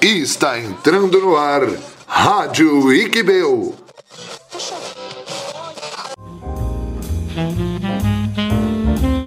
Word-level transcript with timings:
E 0.00 0.06
está 0.06 0.56
entrando 0.60 1.20
no 1.20 1.36
ar 1.36 1.62
Rádio 2.06 2.92
Iquibeu. 2.92 3.74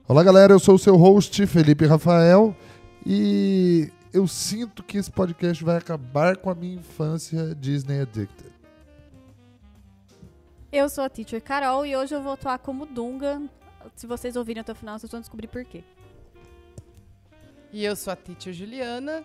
Olá 0.08 0.24
galera, 0.24 0.54
eu 0.54 0.60
sou 0.60 0.76
o 0.76 0.80
seu 0.80 0.96
host 0.96 1.46
Felipe 1.46 1.86
Rafael 1.86 2.56
e 3.06 3.92
eu 4.14 4.26
sinto 4.28 4.82
que 4.82 4.98
esse 4.98 5.12
podcast 5.12 5.62
vai 5.62 5.76
acabar 5.76 6.38
com 6.38 6.50
a 6.50 6.56
minha 6.56 6.76
infância 6.76 7.54
Disney 7.54 8.00
Addicted. 8.00 8.52
Eu 10.72 10.88
sou 10.88 11.04
a 11.04 11.10
teacher 11.10 11.42
Carol 11.42 11.86
e 11.86 11.98
hoje 11.98 12.16
eu 12.16 12.24
vou 12.24 12.32
atuar 12.32 12.60
como 12.60 12.86
Dunga. 12.86 13.42
Se 13.94 14.08
vocês 14.08 14.38
ouvirem 14.38 14.62
até 14.62 14.72
o 14.72 14.76
final, 14.76 14.98
vocês 14.98 15.12
vão 15.12 15.20
descobrir 15.20 15.48
por 15.48 15.66
quê. 15.66 15.84
E 17.74 17.84
eu 17.84 17.94
sou 17.94 18.14
a 18.14 18.16
teacher 18.16 18.54
Juliana. 18.54 19.22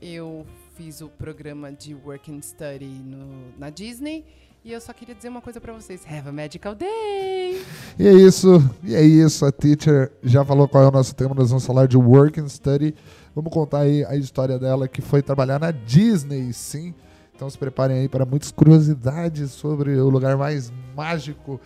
Eu 0.00 0.46
fiz 0.76 1.00
o 1.00 1.08
programa 1.08 1.72
de 1.72 1.94
Work 1.94 2.30
and 2.30 2.42
Study 2.42 2.84
no, 2.84 3.58
na 3.58 3.70
Disney. 3.70 4.26
E 4.62 4.72
eu 4.72 4.80
só 4.80 4.92
queria 4.92 5.14
dizer 5.14 5.30
uma 5.30 5.40
coisa 5.40 5.58
pra 5.58 5.72
vocês. 5.72 6.02
Have 6.06 6.28
a 6.28 6.32
magical 6.32 6.74
day! 6.74 7.64
E 7.98 8.06
é 8.06 8.12
isso, 8.12 8.62
e 8.84 8.94
é 8.94 9.02
isso. 9.02 9.46
A 9.46 9.52
teacher 9.52 10.12
já 10.22 10.44
falou 10.44 10.68
qual 10.68 10.84
é 10.84 10.88
o 10.88 10.90
nosso 10.90 11.14
tema. 11.14 11.34
Nós 11.34 11.48
vamos 11.48 11.64
falar 11.64 11.86
de 11.86 11.96
Work 11.96 12.38
and 12.40 12.48
Study. 12.48 12.94
Vamos 13.34 13.50
contar 13.52 13.80
aí 13.80 14.04
a 14.04 14.16
história 14.16 14.58
dela 14.58 14.86
que 14.86 15.00
foi 15.00 15.22
trabalhar 15.22 15.58
na 15.58 15.70
Disney, 15.70 16.52
sim. 16.52 16.94
Então 17.34 17.48
se 17.48 17.56
preparem 17.56 18.00
aí 18.00 18.08
para 18.08 18.26
muitas 18.26 18.50
curiosidades 18.50 19.52
sobre 19.52 19.96
o 19.96 20.10
lugar 20.10 20.36
mais 20.36 20.70
mágico, 20.94 21.58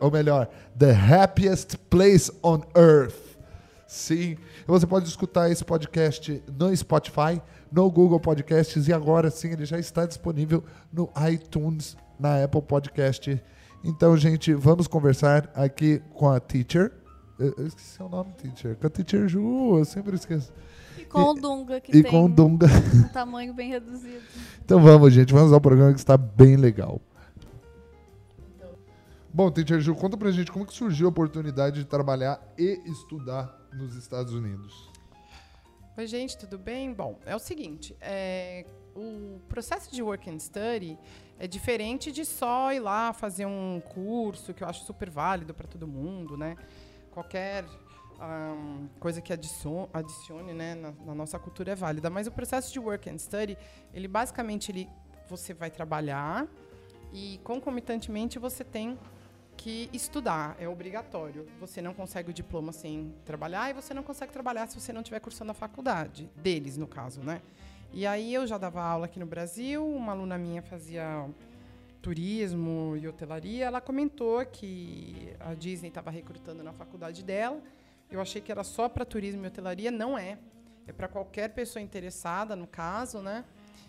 ou 0.00 0.10
melhor, 0.10 0.48
the 0.78 0.92
happiest 0.92 1.76
place 1.90 2.32
on 2.42 2.62
earth. 2.74 3.25
Sim, 3.86 4.36
você 4.66 4.86
pode 4.86 5.08
escutar 5.08 5.48
esse 5.50 5.64
podcast 5.64 6.42
no 6.58 6.76
Spotify, 6.76 7.40
no 7.70 7.88
Google 7.90 8.18
Podcasts 8.18 8.88
e 8.88 8.92
agora 8.92 9.30
sim 9.30 9.52
ele 9.52 9.64
já 9.64 9.78
está 9.78 10.04
disponível 10.04 10.64
no 10.92 11.08
iTunes, 11.30 11.96
na 12.18 12.42
Apple 12.42 12.62
Podcast. 12.62 13.40
Então, 13.84 14.16
gente, 14.16 14.52
vamos 14.54 14.88
conversar 14.88 15.48
aqui 15.54 16.02
com 16.14 16.28
a 16.28 16.40
teacher. 16.40 16.92
Eu, 17.38 17.54
eu 17.58 17.66
esqueci 17.68 18.02
o 18.02 18.08
nome, 18.08 18.32
teacher. 18.32 18.76
Com 18.76 18.86
a 18.88 18.90
teacher 18.90 19.28
Ju, 19.28 19.78
eu 19.78 19.84
sempre 19.84 20.16
esqueço. 20.16 20.52
E 20.98 21.04
com 21.04 21.20
o 21.22 21.34
Dunga, 21.34 21.80
que 21.80 21.96
E 21.96 22.02
tem 22.02 22.10
com 22.10 22.24
o 22.24 22.28
Dunga. 22.28 22.66
um 22.66 23.08
tamanho 23.12 23.54
bem 23.54 23.68
reduzido. 23.70 24.22
Então 24.64 24.80
vamos, 24.80 25.12
gente, 25.12 25.32
vamos 25.32 25.52
ao 25.52 25.60
programa 25.60 25.92
que 25.92 26.00
está 26.00 26.16
bem 26.16 26.56
legal. 26.56 27.00
Bom, 29.32 29.50
Teacher 29.50 29.80
Ju, 29.80 29.94
conta 29.94 30.16
pra 30.16 30.30
gente 30.30 30.50
como 30.50 30.64
que 30.64 30.72
surgiu 30.72 31.06
a 31.06 31.10
oportunidade 31.10 31.80
de 31.80 31.84
trabalhar 31.84 32.40
e 32.58 32.80
estudar 32.86 33.54
nos 33.76 33.94
Estados 33.94 34.32
Unidos. 34.32 34.90
Oi, 35.96 36.06
gente, 36.06 36.36
tudo 36.36 36.58
bem? 36.58 36.92
Bom, 36.92 37.18
é 37.24 37.36
o 37.36 37.38
seguinte: 37.38 37.96
é, 38.00 38.66
o 38.94 39.40
processo 39.48 39.94
de 39.94 40.02
Work 40.02 40.28
and 40.30 40.38
Study 40.38 40.98
é 41.38 41.46
diferente 41.46 42.10
de 42.10 42.24
só 42.24 42.72
ir 42.72 42.80
lá 42.80 43.12
fazer 43.12 43.46
um 43.46 43.80
curso, 43.80 44.54
que 44.54 44.64
eu 44.64 44.68
acho 44.68 44.84
super 44.84 45.10
válido 45.10 45.54
para 45.54 45.66
todo 45.66 45.86
mundo, 45.86 46.36
né? 46.36 46.56
Qualquer 47.10 47.64
ahn, 48.18 48.88
coisa 48.98 49.20
que 49.20 49.32
adicione, 49.32 49.88
adicione 49.92 50.52
né, 50.54 50.74
na, 50.74 50.92
na 50.92 51.14
nossa 51.14 51.38
cultura 51.38 51.72
é 51.72 51.74
válida. 51.74 52.08
Mas 52.10 52.26
o 52.26 52.32
processo 52.32 52.72
de 52.72 52.78
Work 52.78 53.08
and 53.10 53.18
Study, 53.18 53.56
ele 53.92 54.08
basicamente 54.08 54.70
ele, 54.72 54.88
você 55.28 55.52
vai 55.52 55.70
trabalhar 55.70 56.46
e 57.12 57.38
concomitantemente 57.44 58.38
você 58.38 58.64
tem 58.64 58.98
que 59.56 59.88
estudar, 59.92 60.56
é 60.60 60.68
obrigatório. 60.68 61.46
Você 61.60 61.80
não 61.80 61.94
consegue 61.94 62.30
o 62.30 62.32
diploma 62.32 62.72
sem 62.72 63.14
trabalhar 63.24 63.70
e 63.70 63.72
você 63.72 63.94
não 63.94 64.02
consegue 64.02 64.32
trabalhar 64.32 64.66
se 64.66 64.78
você 64.78 64.92
não 64.92 65.02
tiver 65.02 65.20
cursando 65.20 65.50
a 65.50 65.54
faculdade, 65.54 66.30
deles 66.36 66.76
no 66.76 66.86
caso, 66.86 67.20
né? 67.20 67.40
E 67.92 68.06
aí 68.06 68.34
eu 68.34 68.46
já 68.46 68.58
dava 68.58 68.82
aula 68.82 69.06
aqui 69.06 69.18
no 69.18 69.26
Brasil, 69.26 69.86
uma 69.86 70.12
aluna 70.12 70.36
minha 70.36 70.62
fazia 70.62 71.26
turismo 72.02 72.96
e 72.96 73.08
hotelaria, 73.08 73.64
ela 73.64 73.80
comentou 73.80 74.44
que 74.46 75.32
a 75.40 75.54
Disney 75.54 75.88
estava 75.88 76.10
recrutando 76.10 76.62
na 76.62 76.72
faculdade 76.72 77.24
dela. 77.24 77.60
Eu 78.08 78.20
achei 78.20 78.40
que 78.40 78.52
era 78.52 78.62
só 78.62 78.88
para 78.88 79.04
turismo 79.04 79.42
e 79.44 79.48
hotelaria, 79.48 79.90
não 79.90 80.16
é. 80.16 80.38
É 80.86 80.92
para 80.92 81.08
qualquer 81.08 81.48
pessoa 81.48 81.82
interessada, 81.82 82.54
no 82.54 82.66
caso, 82.66 83.20
né? 83.20 83.44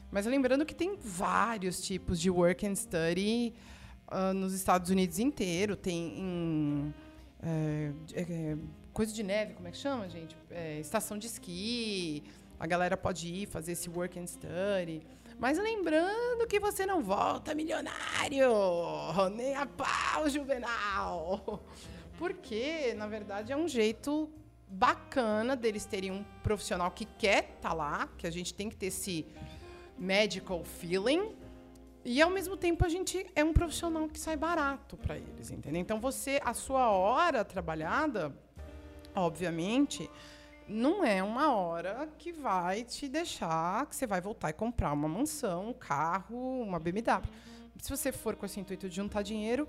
Mas 0.10 0.26
lembrando 0.26 0.66
que 0.66 0.74
tem 0.74 0.98
vários 0.98 1.82
tipos 1.82 2.20
de 2.20 2.30
work 2.30 2.66
and 2.66 2.76
study 2.76 3.54
ah, 4.08 4.34
nos 4.34 4.54
Estados 4.54 4.90
Unidos 4.90 5.20
inteiro. 5.20 5.76
Tem 5.76 6.20
em, 6.20 6.94
é, 7.42 7.92
é, 8.14 8.58
coisa 8.94 9.14
de 9.14 9.22
neve, 9.24 9.54
como 9.54 9.68
é 9.68 9.72
que 9.72 9.78
chama, 9.78 10.10
gente? 10.10 10.36
É, 10.50 10.80
estação 10.80 11.18
de 11.18 11.28
esqui. 11.28 12.24
A 12.60 12.66
galera 12.66 12.98
pode 12.98 13.28
ir 13.28 13.48
fazer 13.48 13.74
esse 13.74 13.90
work 13.90 14.18
and 14.20 14.28
study. 14.28 15.06
Mas 15.38 15.60
lembrando 15.60 16.48
que 16.48 16.60
você 16.60 16.86
não 16.86 17.04
volta 17.04 17.54
milionário, 17.54 18.50
nem 19.36 19.56
a 19.56 19.68
pau, 19.68 20.28
juvenal. 20.28 21.64
Porque, 22.18 22.96
na 22.96 23.06
verdade, 23.06 23.52
é 23.52 23.58
um 23.58 23.68
jeito 23.68 24.28
bacana 24.68 25.56
deles 25.56 25.86
terem 25.86 26.12
um 26.12 26.24
profissional 26.42 26.90
que 26.90 27.06
quer 27.06 27.54
estar 27.56 27.74
lá, 27.74 28.10
que 28.18 28.26
a 28.26 28.32
gente 28.32 28.54
tem 28.54 28.68
que 28.68 28.76
ter 28.76 28.88
esse 28.88 29.28
medical 29.98 30.64
feeling, 30.64 31.36
e 32.10 32.22
ao 32.22 32.30
mesmo 32.30 32.56
tempo 32.56 32.86
a 32.86 32.88
gente 32.88 33.28
é 33.36 33.44
um 33.44 33.52
profissional 33.52 34.08
que 34.08 34.18
sai 34.18 34.38
barato 34.38 34.96
para 34.96 35.18
eles, 35.18 35.52
entendeu? 35.52 35.82
Então 35.82 36.00
você, 36.00 36.40
a 36.42 36.54
sua 36.54 36.90
hora 36.90 37.44
trabalhada, 37.44 38.34
obviamente, 39.14 40.10
não 40.70 41.04
é 41.04 41.22
uma 41.22 41.54
hora 41.54 42.08
que 42.18 42.32
vai 42.32 42.86
te 42.86 43.10
deixar 43.10 43.86
que 43.88 43.94
você 43.94 44.08
vai 44.08 44.22
voltar 44.22 44.52
e 44.52 44.54
comprar 44.54 44.94
uma 44.94 45.10
mansão, 45.10 45.68
um 45.68 45.74
carro, 45.74 46.62
uma 46.62 46.80
BMW. 46.80 47.28
Se 47.82 47.90
você 47.90 48.14
for 48.14 48.38
com 48.38 48.46
esse 48.46 48.58
intuito 48.58 48.88
de 48.88 48.96
juntar 48.96 49.22
dinheiro, 49.22 49.68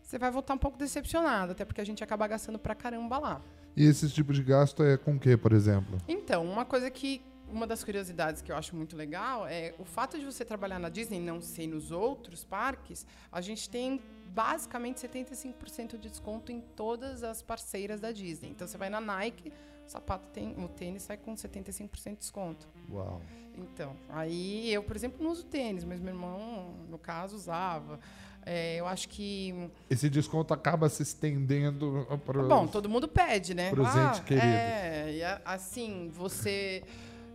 você 0.00 0.16
vai 0.16 0.30
voltar 0.30 0.54
um 0.54 0.58
pouco 0.58 0.78
decepcionado, 0.78 1.50
até 1.50 1.64
porque 1.64 1.80
a 1.80 1.84
gente 1.84 2.04
acaba 2.04 2.28
gastando 2.28 2.56
pra 2.56 2.76
caramba 2.76 3.18
lá. 3.18 3.42
E 3.76 3.84
esse 3.84 4.08
tipo 4.08 4.32
de 4.32 4.44
gasto 4.44 4.84
é 4.84 4.96
com 4.96 5.16
o 5.16 5.18
que, 5.18 5.36
por 5.36 5.52
exemplo? 5.52 5.98
Então, 6.06 6.44
uma 6.44 6.64
coisa 6.64 6.88
que. 6.88 7.20
Uma 7.54 7.68
das 7.68 7.84
curiosidades 7.84 8.42
que 8.42 8.50
eu 8.50 8.56
acho 8.56 8.74
muito 8.74 8.96
legal 8.96 9.46
é 9.46 9.72
o 9.78 9.84
fato 9.84 10.18
de 10.18 10.24
você 10.24 10.44
trabalhar 10.44 10.80
na 10.80 10.88
Disney, 10.88 11.20
não 11.20 11.40
sei 11.40 11.68
nos 11.68 11.92
outros 11.92 12.42
parques, 12.44 13.06
a 13.30 13.40
gente 13.40 13.70
tem 13.70 14.00
basicamente 14.26 14.96
75% 15.06 15.96
de 15.96 16.08
desconto 16.08 16.50
em 16.50 16.60
todas 16.60 17.22
as 17.22 17.42
parceiras 17.42 18.00
da 18.00 18.10
Disney. 18.10 18.50
Então 18.50 18.66
você 18.66 18.76
vai 18.76 18.90
na 18.90 19.00
Nike, 19.00 19.52
o 19.86 19.88
sapato 19.88 20.26
tem, 20.32 20.52
o 20.58 20.68
tênis 20.68 21.04
sai 21.04 21.16
com 21.16 21.32
75% 21.32 22.10
de 22.10 22.16
desconto. 22.16 22.68
Uau. 22.90 23.22
Então, 23.56 23.94
aí 24.08 24.72
eu, 24.74 24.82
por 24.82 24.96
exemplo, 24.96 25.22
não 25.22 25.30
uso 25.30 25.44
tênis, 25.44 25.84
mas 25.84 26.00
meu 26.00 26.12
irmão, 26.12 26.74
no 26.88 26.98
caso, 26.98 27.36
usava. 27.36 28.00
É, 28.44 28.76
eu 28.76 28.86
acho 28.86 29.08
que 29.08 29.70
Esse 29.88 30.10
desconto 30.10 30.52
acaba 30.52 30.88
se 30.88 31.02
estendendo 31.02 32.06
para 32.26 32.42
Bom, 32.42 32.66
todo 32.66 32.88
mundo 32.88 33.06
pede, 33.06 33.54
né? 33.54 33.70
pros 33.70 33.94
entes 33.94 34.20
queridos. 34.20 34.48
É, 34.48 35.12
e 35.12 35.22
assim, 35.44 36.10
você. 36.12 36.82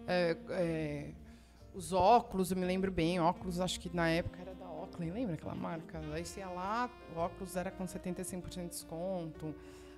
É, 0.09 0.36
é, 0.50 1.12
os 1.72 1.94
óculos, 1.94 2.50
eu 2.50 2.58
me 2.58 2.66
lembro 2.66 2.92
bem, 2.92 3.20
óculos, 3.20 3.59
acho 3.59 3.80
que 3.80 3.96
na 3.96 4.09
época 4.09 4.42
era 4.42 4.56
da 4.56 4.68
Oakley, 4.68 5.12
lembra 5.12 5.36
aquela 5.36 5.53
marca? 5.53 6.02
Aí 6.12 6.25
você 6.25 6.40
ia 6.40 6.50
lá, 6.50 6.90
o 7.16 7.20
óculos 7.20 7.56
era 7.56 7.70
com 7.70 7.86
75% 7.86 8.64
de 8.64 8.68
desconto. 8.70 9.53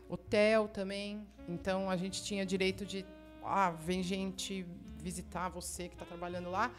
Hotel 0.09 0.67
também. 0.67 1.25
Então 1.47 1.89
a 1.89 1.95
gente 1.95 2.21
tinha 2.23 2.45
direito 2.45 2.85
de. 2.85 3.05
Ah, 3.41 3.71
vem 3.71 4.03
gente 4.03 4.65
visitar 4.97 5.47
você 5.47 5.87
que 5.87 5.95
está 5.95 6.05
trabalhando 6.05 6.51
lá. 6.51 6.69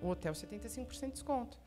O 0.00 0.08
hotel 0.08 0.32
75% 0.32 1.06
de 1.06 1.12
desconto. 1.12 1.58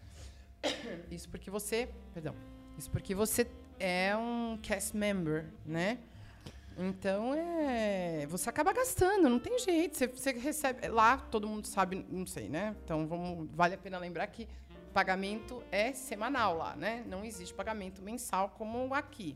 Isso 1.11 1.29
porque 1.29 1.51
você. 1.51 1.87
Perdão. 2.15 2.33
Isso 2.75 2.89
porque 2.89 3.13
você 3.13 3.47
é 3.79 4.17
um 4.17 4.57
cast 4.57 4.97
member, 4.97 5.45
né? 5.63 5.99
Então 6.77 7.33
é. 7.33 8.25
Você 8.27 8.49
acaba 8.49 8.73
gastando, 8.73 9.29
não 9.29 9.39
tem 9.39 9.57
jeito. 9.59 9.97
Você, 9.97 10.07
você 10.07 10.31
recebe. 10.33 10.87
Lá 10.87 11.17
todo 11.17 11.47
mundo 11.47 11.65
sabe, 11.65 12.05
não 12.09 12.25
sei, 12.25 12.49
né? 12.49 12.75
Então 12.83 13.07
vamos, 13.07 13.49
vale 13.53 13.75
a 13.75 13.77
pena 13.77 13.97
lembrar 13.97 14.27
que 14.27 14.47
pagamento 14.93 15.61
é 15.71 15.91
semanal 15.91 16.57
lá, 16.57 16.75
né? 16.75 17.03
Não 17.07 17.25
existe 17.25 17.53
pagamento 17.53 18.01
mensal 18.01 18.55
como 18.57 18.93
aqui. 18.93 19.35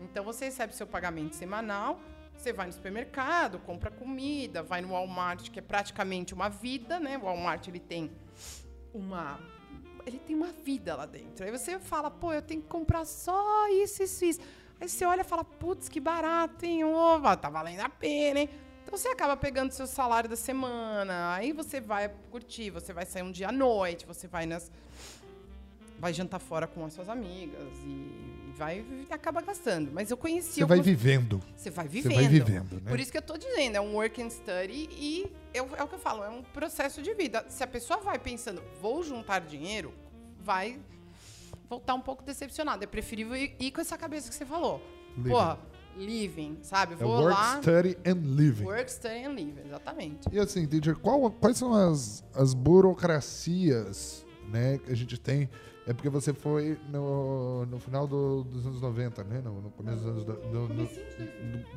Então 0.00 0.22
você 0.24 0.46
recebe 0.46 0.74
seu 0.74 0.86
pagamento 0.86 1.36
semanal, 1.36 2.00
você 2.36 2.52
vai 2.52 2.66
no 2.66 2.72
supermercado, 2.72 3.58
compra 3.60 3.90
comida, 3.90 4.62
vai 4.62 4.80
no 4.80 4.88
Walmart, 4.90 5.50
que 5.50 5.58
é 5.58 5.62
praticamente 5.62 6.34
uma 6.34 6.48
vida, 6.48 7.00
né? 7.00 7.16
O 7.18 7.22
Walmart 7.22 7.66
ele 7.68 7.80
tem 7.80 8.10
uma 8.92 9.40
ele 10.06 10.18
tem 10.18 10.34
uma 10.34 10.52
vida 10.52 10.96
lá 10.96 11.06
dentro. 11.06 11.44
Aí 11.44 11.50
você 11.50 11.78
fala, 11.78 12.10
pô, 12.10 12.32
eu 12.32 12.42
tenho 12.42 12.62
que 12.62 12.68
comprar 12.68 13.04
só 13.04 13.68
isso, 13.68 14.02
isso, 14.02 14.24
isso. 14.24 14.40
Aí 14.80 14.88
você 14.88 15.04
olha 15.04 15.20
e 15.20 15.24
fala, 15.24 15.44
putz, 15.44 15.88
que 15.88 16.00
barato, 16.00 16.64
hein? 16.64 16.84
Opa, 16.84 17.36
tá 17.36 17.50
valendo 17.50 17.80
a 17.80 17.88
pena, 17.88 18.40
hein? 18.40 18.48
Então 18.82 18.96
você 18.96 19.08
acaba 19.08 19.36
pegando 19.36 19.72
seu 19.72 19.86
salário 19.86 20.28
da 20.28 20.36
semana, 20.36 21.34
aí 21.34 21.52
você 21.52 21.80
vai 21.80 22.10
curtir, 22.30 22.70
você 22.70 22.92
vai 22.92 23.04
sair 23.04 23.22
um 23.22 23.30
dia 23.30 23.48
à 23.48 23.52
noite, 23.52 24.06
você 24.06 24.26
vai 24.26 24.46
nas. 24.46 24.70
Vai 25.98 26.14
jantar 26.14 26.38
fora 26.40 26.66
com 26.66 26.84
as 26.86 26.94
suas 26.94 27.10
amigas 27.10 27.68
e, 27.84 28.52
vai 28.56 28.84
acaba 29.10 29.42
gastando. 29.42 29.90
Mas 29.92 30.10
eu 30.10 30.16
conheci 30.16 30.60
Você 30.60 30.64
vai 30.64 30.80
vivendo. 30.80 31.42
Você 31.54 31.70
vai 31.70 31.86
Você 31.86 31.92
vivendo. 32.08 32.14
vai 32.14 32.26
vivendo, 32.28 32.80
né? 32.82 32.90
Por 32.90 32.98
isso 32.98 33.12
que 33.12 33.18
eu 33.18 33.22
tô 33.22 33.36
dizendo, 33.36 33.76
é 33.76 33.80
um 33.80 33.94
work 33.94 34.22
and 34.22 34.30
study 34.30 34.88
e 34.92 35.30
eu- 35.52 35.68
é 35.76 35.82
o 35.82 35.86
que 35.88 35.94
eu 35.94 35.98
falo, 35.98 36.24
é 36.24 36.30
um 36.30 36.42
processo 36.42 37.02
de 37.02 37.12
vida. 37.14 37.44
Se 37.50 37.62
a 37.62 37.66
pessoa 37.66 38.00
vai 38.00 38.18
pensando, 38.18 38.62
vou 38.80 39.02
juntar 39.02 39.40
dinheiro, 39.42 39.92
vai 40.38 40.80
voltar 41.70 41.94
um 41.94 42.00
pouco 42.00 42.24
decepcionada. 42.24 42.82
É 42.82 42.86
preferível 42.86 43.36
ir, 43.36 43.54
ir 43.60 43.70
com 43.70 43.80
essa 43.80 43.96
cabeça 43.96 44.28
que 44.28 44.34
você 44.34 44.44
falou. 44.44 44.82
Living. 45.16 45.30
Porra, 45.30 45.58
living, 45.96 46.58
sabe? 46.62 46.94
É 46.94 46.96
Vou 46.96 47.12
work, 47.22 47.32
lá, 47.34 47.58
study 47.62 47.96
and 48.04 48.20
living. 48.36 48.64
work, 48.64 48.90
study 48.92 49.24
and 49.24 49.32
live, 49.34 49.60
exatamente. 49.64 50.28
E 50.32 50.38
assim, 50.38 50.66
teacher, 50.66 50.96
qual- 50.98 51.30
quais 51.30 51.56
são 51.56 51.72
as, 51.72 52.24
as 52.34 52.52
burocracias 52.54 54.26
né, 54.48 54.78
que 54.78 54.90
a 54.92 54.96
gente 54.96 55.16
tem? 55.18 55.48
É 55.86 55.92
porque 55.92 56.08
você 56.08 56.32
foi 56.32 56.78
no, 56.88 57.64
no 57.66 57.78
final 57.80 58.06
do- 58.06 58.44
dos 58.44 58.66
anos 58.66 58.80
90, 58.80 59.24
né? 59.24 59.40
No, 59.42 59.60
no 59.62 59.70
começo 59.70 59.98
dos 59.98 60.06
anos... 60.06 60.24
do- 60.24 60.32
do- 60.34 60.68
no, 60.68 60.84
no, 60.84 60.88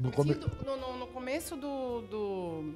no 0.02 0.12
come- 0.12 0.36
no, 0.66 0.78
no- 0.78 0.98
no 1.00 1.08
começo 1.08 1.56
do, 1.56 2.02
do, 2.02 2.74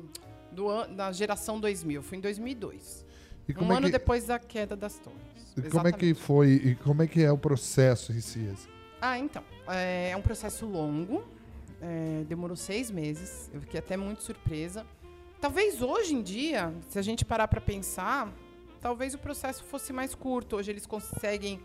do 0.51 0.87
da 0.95 1.11
geração 1.11 1.59
2000, 1.59 2.01
fui 2.01 2.17
em 2.17 2.21
2002. 2.21 3.05
E 3.47 3.53
Um 3.63 3.71
é 3.71 3.77
ano 3.77 3.85
que, 3.87 3.91
depois 3.91 4.25
da 4.25 4.37
queda 4.39 4.75
das 4.75 4.99
torres. 4.99 5.19
e 5.57 5.61
como 5.69 5.87
é 5.87 5.91
que 5.91 6.13
foi? 6.13 6.49
E 6.53 6.75
como 6.75 7.01
é 7.03 7.07
que 7.07 7.23
é 7.23 7.31
o 7.31 7.37
processo 7.37 8.11
em 8.11 8.19
si? 8.21 8.47
assim? 8.51 8.69
Ah, 9.01 9.17
então. 9.17 9.43
É, 9.67 10.09
é 10.11 10.17
um 10.17 10.21
processo 10.21 10.65
longo. 10.65 11.23
é, 11.81 12.23
demorou 12.27 12.55
seis 12.57 12.89
meses. 12.91 13.49
Eu 13.53 13.61
fiquei 13.61 13.79
até 13.79 13.95
muito 13.95 14.23
surpresa. 14.23 14.85
Talvez 15.39 15.81
hoje 15.81 16.15
em 16.15 16.21
dia, 16.23 16.73
se 16.89 16.97
a 16.97 17.01
gente 17.01 17.23
parar 17.23 17.47
para 17.47 17.61
pensar, 17.61 18.33
talvez 18.81 19.13
o 19.13 19.19
processo 19.19 19.63
fosse 19.63 19.93
mais 19.93 20.15
curto. 20.15 20.55
Hoje 20.55 20.71
eles 20.71 20.85
conseguem 20.87 21.59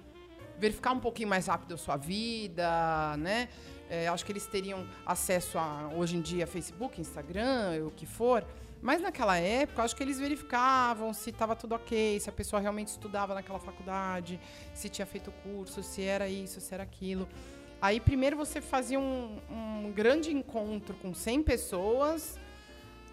verificar 0.59 0.93
um 0.93 1.01
pouquinho 1.01 1.29
mais 1.29 1.47
rápido 1.47 1.75
a 1.75 1.77
sua 1.77 1.97
vida, 1.97 3.17
né? 3.19 3.49
É, 3.91 4.09
acho 4.09 4.25
que 4.25 4.33
eles 4.33 4.47
teriam 4.47 4.87
acesso 5.05 5.59
a, 5.59 5.91
hoje 5.95 6.17
em 6.17 6.21
dia, 6.21 6.47
Facebook, 6.47 7.01
Instagram, 7.01 7.85
o 7.87 7.91
que 7.91 8.07
for. 8.07 8.45
Mas 8.81 9.01
naquela 9.01 9.39
época, 9.39 9.83
acho 9.85 9.95
que 9.95 10.03
eles 10.03 10.19
verificavam 10.19 11.15
se 11.15 11.31
estava 11.31 11.55
tudo 11.55 11.75
ok, 11.77 12.19
se 12.19 12.29
a 12.29 12.33
pessoa 12.33 12.61
realmente 12.61 12.89
estudava 12.89 13.33
naquela 13.33 13.61
faculdade, 13.61 14.41
se 14.75 14.89
tinha 14.89 15.07
feito 15.07 15.31
curso, 15.45 15.83
se 15.83 16.03
era 16.03 16.29
isso, 16.29 16.61
se 16.61 16.75
era 16.75 16.83
aquilo. 16.83 17.29
Aí, 17.81 18.01
primeiro, 18.01 18.37
você 18.37 18.61
fazia 18.61 18.99
um, 18.99 19.39
um 19.51 19.93
grande 19.93 20.33
encontro 20.33 20.95
com 21.03 21.13
100 21.15 21.43
pessoas. 21.43 22.39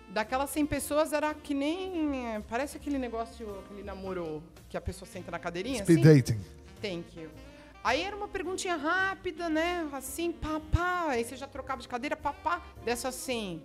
Daquelas 0.10 0.50
100 0.50 0.66
pessoas, 0.66 1.14
era 1.14 1.34
que 1.36 1.54
nem... 1.54 2.42
Parece 2.48 2.78
aquele 2.78 2.98
negócio, 2.98 3.60
aquele 3.66 3.84
namoro 3.84 4.42
que 4.70 4.78
a 4.78 4.82
pessoa 4.82 5.08
senta 5.08 5.30
na 5.30 5.38
cadeirinha, 5.38 5.84
Speed 5.84 6.00
assim. 6.00 6.16
dating. 6.16 6.40
Thank 6.81 7.20
you. 7.20 7.30
Aí 7.84 8.02
era 8.02 8.16
uma 8.16 8.28
perguntinha 8.28 8.76
rápida, 8.76 9.50
né? 9.50 9.90
Assim, 9.94 10.31
pá, 10.31 10.62
pá. 10.72 11.08
Aí 11.10 11.24
você 11.24 11.36
já 11.36 11.48
trocava 11.48 11.81
de 11.81 11.88
cadeira, 11.88 12.16
pá, 12.16 12.34
pá. 12.34 12.62
Dessa 12.84 13.08
assim, 13.08 13.62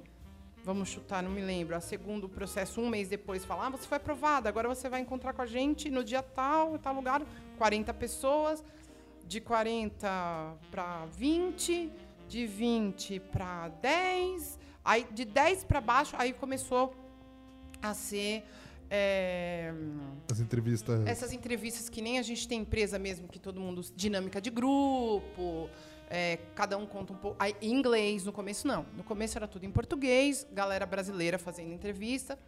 vamos 0.65 0.89
chutar, 0.89 1.23
não 1.23 1.31
me 1.31 1.41
lembro. 1.41 1.75
A 1.77 1.81
segundo 1.81 2.29
processo, 2.29 2.81
um 2.81 2.89
mês 2.89 3.09
depois, 3.09 3.45
falar, 3.45 3.67
ah, 3.67 3.71
você 3.71 3.87
foi 3.87 3.97
aprovada, 3.97 4.49
agora 4.49 4.69
você 4.69 4.89
vai 4.89 5.01
encontrar 5.01 5.33
com 5.33 5.43
a 5.43 5.47
gente 5.47 5.91
no 5.91 6.05
dia 6.05 6.23
tal, 6.23 6.79
tal 6.79 6.95
lugar. 6.95 7.23
40 7.59 7.93
pessoas, 7.95 8.65
de 9.27 9.41
40 9.41 10.57
para 10.71 11.07
20, 11.07 11.93
de 12.29 12.47
20 12.47 13.21
para 13.21 13.69
10. 13.69 14.59
Aí, 14.85 15.07
de 15.11 15.25
10 15.25 15.65
para 15.65 15.81
baixo, 15.81 16.15
aí 16.19 16.33
começou 16.33 16.95
a 17.83 17.95
ser... 17.95 18.45
é, 18.97 19.75
As 20.31 20.39
entrevistas... 20.39 21.05
essas 21.07 21.33
entrevistas 21.33 21.89
que 21.89 22.01
nem 22.01 22.19
a 22.19 22.23
gente 22.23 22.47
tem 22.47 22.61
empresa 22.61 22.97
mesmo, 22.97 23.27
que 23.27 23.41
todo 23.41 23.61
mundo. 23.61 23.83
dinâmica 23.97 24.41
de 24.41 24.51
grupo, 24.51 25.69
é, 26.09 26.39
cada 26.55 26.79
um 26.79 26.87
conta 26.87 27.13
um 27.13 27.17
pouco. 27.17 27.37
Aí, 27.41 27.57
em 27.61 27.73
inglês, 27.73 28.25
no 28.25 28.33
começo 28.33 28.69
não. 28.69 28.87
No 28.97 29.03
começo 29.03 29.37
era 29.37 29.49
tudo 29.49 29.65
em 29.67 29.71
português, 29.71 30.47
galera 30.53 30.87
brasileira 30.87 31.39
fazendo 31.39 31.73
entrevista. 31.73 32.39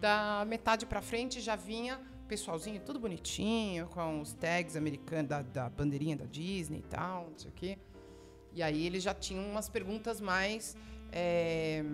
Da 0.00 0.44
metade 0.48 0.84
pra 0.84 1.00
frente 1.00 1.40
já 1.40 1.54
vinha 1.54 2.00
pessoalzinho, 2.26 2.80
tudo 2.80 2.98
bonitinho, 2.98 3.86
com 3.88 4.20
os 4.20 4.32
tags 4.32 4.74
americanos, 4.76 5.28
da, 5.28 5.42
da 5.42 5.68
bandeirinha 5.68 6.16
da 6.16 6.24
Disney 6.24 6.78
e 6.78 6.82
tal, 6.82 7.28
não 7.30 7.38
sei 7.38 7.50
o 7.50 7.54
quê. 7.54 7.78
E 8.52 8.62
aí 8.62 8.84
eles 8.84 9.02
já 9.02 9.14
tinham 9.14 9.44
umas 9.48 9.68
perguntas 9.68 10.20
mais. 10.20 10.76
é, 11.12 11.84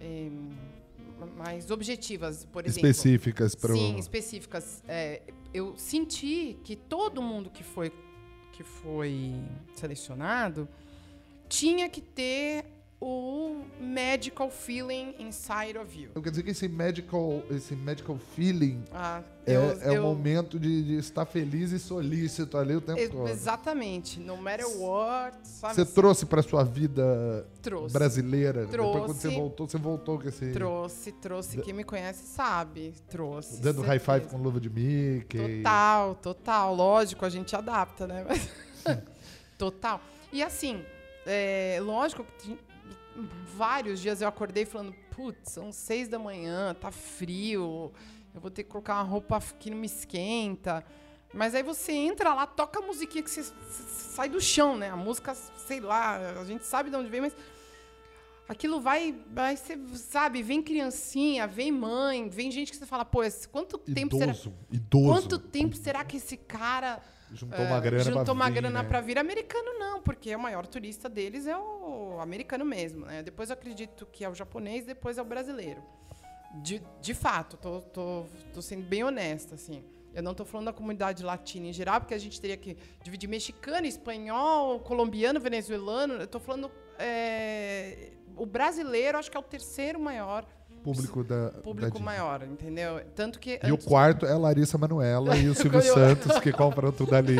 é, 0.00 0.30
mais 1.36 1.70
objetivas, 1.70 2.44
por 2.44 2.64
exemplo. 2.64 2.88
específicas 2.88 3.54
para 3.54 3.74
Sim, 3.74 3.96
específicas. 3.98 4.82
É, 4.86 5.22
eu 5.52 5.74
senti 5.76 6.58
que 6.64 6.76
todo 6.76 7.22
mundo 7.22 7.50
que 7.50 7.62
foi, 7.62 7.92
que 8.52 8.62
foi 8.62 9.34
selecionado 9.74 10.68
tinha 11.48 11.88
que 11.88 12.00
ter 12.00 12.64
o 13.06 13.62
medical 13.78 14.48
feeling 14.50 15.14
inside 15.18 15.76
of 15.76 15.94
you. 16.00 16.08
Quer 16.22 16.30
dizer 16.30 16.42
que 16.42 16.50
esse 16.52 16.66
medical, 16.68 17.42
esse 17.50 17.76
medical 17.76 18.16
feeling 18.34 18.82
Ah, 18.90 19.22
é, 19.44 19.54
eu- 19.56 19.60
é 19.82 19.90
o 19.90 19.94
eu- 19.96 20.02
momento 20.02 20.58
de, 20.58 20.82
de 20.82 20.94
estar 20.96 21.26
feliz 21.26 21.70
e 21.70 21.78
solícito 21.78 22.56
ali 22.56 22.74
o 22.76 22.80
tempo 22.80 23.06
todo. 23.12 23.28
Exatamente. 23.28 24.18
No 24.18 24.38
matter 24.38 24.66
what, 24.80 25.36
sabe? 25.46 25.74
Você 25.74 25.84
trouxe 25.84 26.24
para 26.24 26.40
sua 26.42 26.64
vida 26.64 27.46
trouxe. 27.60 27.92
brasileira? 27.92 28.64
Depois 28.64 28.90
quando 28.92 29.06
você 29.08 29.20
Trouxe. 29.28 29.36
voltou, 29.38 29.68
você 29.68 29.78
voltou 29.78 30.18
com 30.18 30.28
esse... 30.28 30.52
Trouxe, 30.52 31.12
trouxe. 31.12 31.58
Quem 31.60 31.74
me 31.74 31.84
conhece 31.84 32.26
sabe. 32.26 32.94
Trouxe. 33.10 33.60
Dando 33.60 33.82
high 33.82 33.98
five 33.98 34.20
certeza. 34.20 34.30
com 34.34 34.42
luva 34.42 34.58
de 34.58 34.70
Mickey. 34.70 35.58
Total, 35.58 36.14
total. 36.14 36.74
Lógico, 36.74 37.24
a 37.26 37.28
gente 37.28 37.54
adapta, 37.54 38.06
né? 38.06 38.24
Total. 39.58 40.00
E 40.32 40.42
assim, 40.42 40.82
é, 41.26 41.78
lógico 41.82 42.24
que 42.38 42.58
vários 43.56 44.00
dias 44.00 44.20
eu 44.20 44.28
acordei 44.28 44.64
falando, 44.64 44.92
putz, 45.10 45.52
são 45.52 45.70
seis 45.72 46.08
da 46.08 46.18
manhã, 46.18 46.74
tá 46.74 46.90
frio, 46.90 47.92
eu 48.34 48.40
vou 48.40 48.50
ter 48.50 48.64
que 48.64 48.70
colocar 48.70 48.94
uma 48.94 49.02
roupa 49.02 49.40
que 49.58 49.70
não 49.70 49.78
me 49.78 49.86
esquenta. 49.86 50.84
Mas 51.32 51.54
aí 51.54 51.62
você 51.62 51.92
entra 51.92 52.32
lá, 52.32 52.46
toca 52.46 52.78
a 52.78 52.82
musiquinha 52.86 53.22
que 53.22 53.30
você, 53.30 53.42
sai 53.42 54.28
do 54.28 54.40
chão, 54.40 54.76
né? 54.76 54.90
A 54.90 54.96
música, 54.96 55.34
sei 55.34 55.80
lá, 55.80 56.16
a 56.40 56.44
gente 56.44 56.64
sabe 56.64 56.90
de 56.90 56.96
onde 56.96 57.08
vem, 57.10 57.20
mas 57.22 57.34
aquilo 58.48 58.80
vai, 58.80 59.14
vai 59.32 59.56
você 59.56 59.78
sabe, 59.96 60.42
vem 60.42 60.62
criancinha, 60.62 61.46
vem 61.46 61.72
mãe, 61.72 62.28
vem 62.28 62.50
gente 62.50 62.70
que 62.70 62.76
você 62.76 62.86
fala, 62.86 63.04
pô, 63.04 63.22
esse- 63.24 63.48
quanto 63.48 63.78
tempo 63.78 64.16
será 64.16 64.32
Idoso, 64.32 64.54
idoso. 64.70 65.06
Quanto 65.08 65.38
tempo 65.38 65.76
será 65.76 66.04
que 66.04 66.18
esse 66.18 66.36
cara 66.36 67.00
Juntou 67.34 67.64
uma 67.64 67.80
grana 67.80 68.04
juntou 68.04 68.24
pra 68.24 68.32
uma 68.32 68.46
vir, 68.46 68.54
grana 68.54 68.82
né? 68.82 68.88
pra 68.88 69.00
vir? 69.00 69.18
Americano 69.18 69.78
não, 69.78 70.00
porque 70.00 70.34
o 70.34 70.38
maior 70.38 70.66
turista 70.66 71.08
deles 71.08 71.46
é 71.46 71.56
o 71.56 72.18
americano 72.20 72.64
mesmo, 72.64 73.04
né? 73.06 73.22
Depois 73.22 73.50
eu 73.50 73.54
acredito 73.54 74.06
que 74.06 74.24
é 74.24 74.28
o 74.28 74.34
japonês, 74.34 74.86
depois 74.86 75.18
é 75.18 75.22
o 75.22 75.24
brasileiro. 75.24 75.82
De, 76.62 76.80
de 77.00 77.14
fato, 77.14 77.56
tô, 77.56 77.80
tô, 77.80 78.24
tô 78.52 78.62
sendo 78.62 78.84
bem 78.84 79.02
honesta, 79.02 79.56
assim. 79.56 79.84
Eu 80.14 80.22
não 80.22 80.32
tô 80.32 80.44
falando 80.44 80.66
da 80.66 80.72
comunidade 80.72 81.24
latina 81.24 81.66
em 81.66 81.72
geral, 81.72 82.00
porque 82.00 82.14
a 82.14 82.18
gente 82.18 82.40
teria 82.40 82.56
que 82.56 82.76
dividir 83.02 83.28
mexicano, 83.28 83.84
espanhol, 83.86 84.78
colombiano, 84.80 85.40
venezuelano. 85.40 86.14
Eu 86.14 86.26
tô 86.28 86.38
falando... 86.38 86.70
é, 86.98 88.12
o 88.36 88.46
brasileiro, 88.46 89.18
acho 89.18 89.30
que 89.30 89.36
é 89.36 89.40
o 89.40 89.42
terceiro 89.42 89.98
maior 89.98 90.46
Público 90.84 91.24
da 91.24 91.50
público 91.62 91.98
da 91.98 92.04
maior, 92.04 92.42
entendeu? 92.42 93.00
Tanto 93.14 93.40
que... 93.40 93.58
E 93.64 93.72
o 93.72 93.78
quarto 93.78 94.26
é 94.26 94.34
Larissa 94.34 94.76
Manuela 94.76 95.34
e 95.34 95.48
o 95.48 95.54
Silvio 95.56 95.80
Santos, 95.80 96.38
que 96.40 96.52
compram 96.52 96.92
tudo 96.92 97.14
ali. 97.14 97.38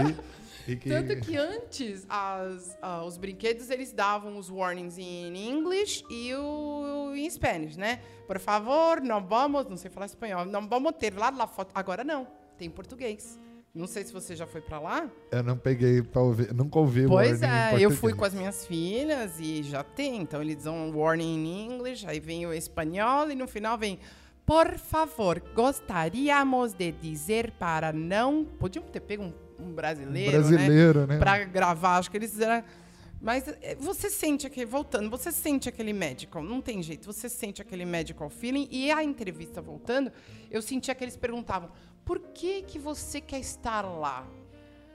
E 0.66 0.76
que... 0.76 0.88
Tanto 0.88 1.20
que 1.20 1.36
antes, 1.36 2.06
as, 2.08 2.76
ah, 2.80 3.04
os 3.04 3.18
brinquedos, 3.18 3.68
eles 3.68 3.92
davam 3.92 4.38
os 4.38 4.48
warnings 4.48 4.96
em 4.96 5.36
English 5.36 6.02
e 6.08 6.34
o 6.34 7.12
em 7.14 7.28
Spanish, 7.28 7.76
né? 7.76 8.00
Por 8.26 8.38
favor, 8.38 9.02
não 9.02 9.22
vamos, 9.22 9.68
não 9.68 9.76
sei 9.76 9.90
falar 9.90 10.06
espanhol, 10.06 10.46
não 10.46 10.66
vamos 10.66 10.92
ter 10.98 11.14
lá 11.14 11.30
na 11.30 11.46
foto. 11.46 11.70
Agora 11.74 12.02
não, 12.02 12.26
tem 12.56 12.70
português. 12.70 13.38
Não 13.74 13.88
sei 13.88 14.04
se 14.04 14.12
você 14.12 14.36
já 14.36 14.46
foi 14.46 14.60
pra 14.60 14.78
lá. 14.78 15.10
Eu 15.32 15.42
não 15.42 15.58
peguei 15.58 16.00
pra 16.00 16.22
ouvir, 16.22 16.54
nunca 16.54 16.78
ouvi 16.78 17.06
o 17.06 17.08
Pois 17.08 17.40
warning 17.40 17.76
é, 17.80 17.84
eu 17.84 17.90
fui 17.90 18.14
com 18.14 18.24
as 18.24 18.32
minhas 18.32 18.64
filhas 18.64 19.40
e 19.40 19.64
já 19.64 19.82
tem. 19.82 20.22
Então 20.22 20.40
eles 20.40 20.62
dão 20.62 20.76
um 20.76 20.96
warning 20.96 21.44
em 21.44 21.66
English, 21.72 22.06
aí 22.06 22.20
vem 22.20 22.46
o 22.46 22.52
espanhol 22.52 23.28
e 23.28 23.34
no 23.34 23.48
final 23.48 23.76
vem. 23.76 23.98
Por 24.46 24.78
favor, 24.78 25.42
gostaríamos 25.56 26.72
de 26.72 26.92
dizer 26.92 27.50
para 27.58 27.92
não. 27.92 28.44
Podiam 28.44 28.84
ter 28.84 29.00
pego 29.00 29.24
um, 29.24 29.32
um 29.58 29.72
brasileiro, 29.72 30.30
né? 30.30 30.38
Brasileiro, 30.38 31.06
né? 31.08 31.18
Pra 31.18 31.44
gravar, 31.44 31.96
acho 31.96 32.08
que 32.12 32.16
eles 32.16 32.30
fizeram. 32.30 32.62
Mas 33.20 33.48
é, 33.60 33.74
você 33.74 34.08
sente 34.08 34.46
aquele, 34.46 34.66
voltando, 34.66 35.10
você 35.10 35.32
sente 35.32 35.68
aquele 35.68 35.94
medical, 35.94 36.44
não 36.44 36.60
tem 36.60 36.80
jeito, 36.80 37.06
você 37.06 37.28
sente 37.28 37.60
aquele 37.60 37.84
medical 37.84 38.30
feeling. 38.30 38.68
E 38.70 38.92
a 38.92 39.02
entrevista 39.02 39.60
voltando, 39.60 40.12
eu 40.48 40.62
sentia 40.62 40.94
que 40.94 41.02
eles 41.02 41.16
perguntavam: 41.16 41.70
por 42.04 42.18
que, 42.20 42.62
que 42.62 42.78
você 42.78 43.20
quer 43.20 43.40
estar 43.40 43.82
lá? 43.82 44.26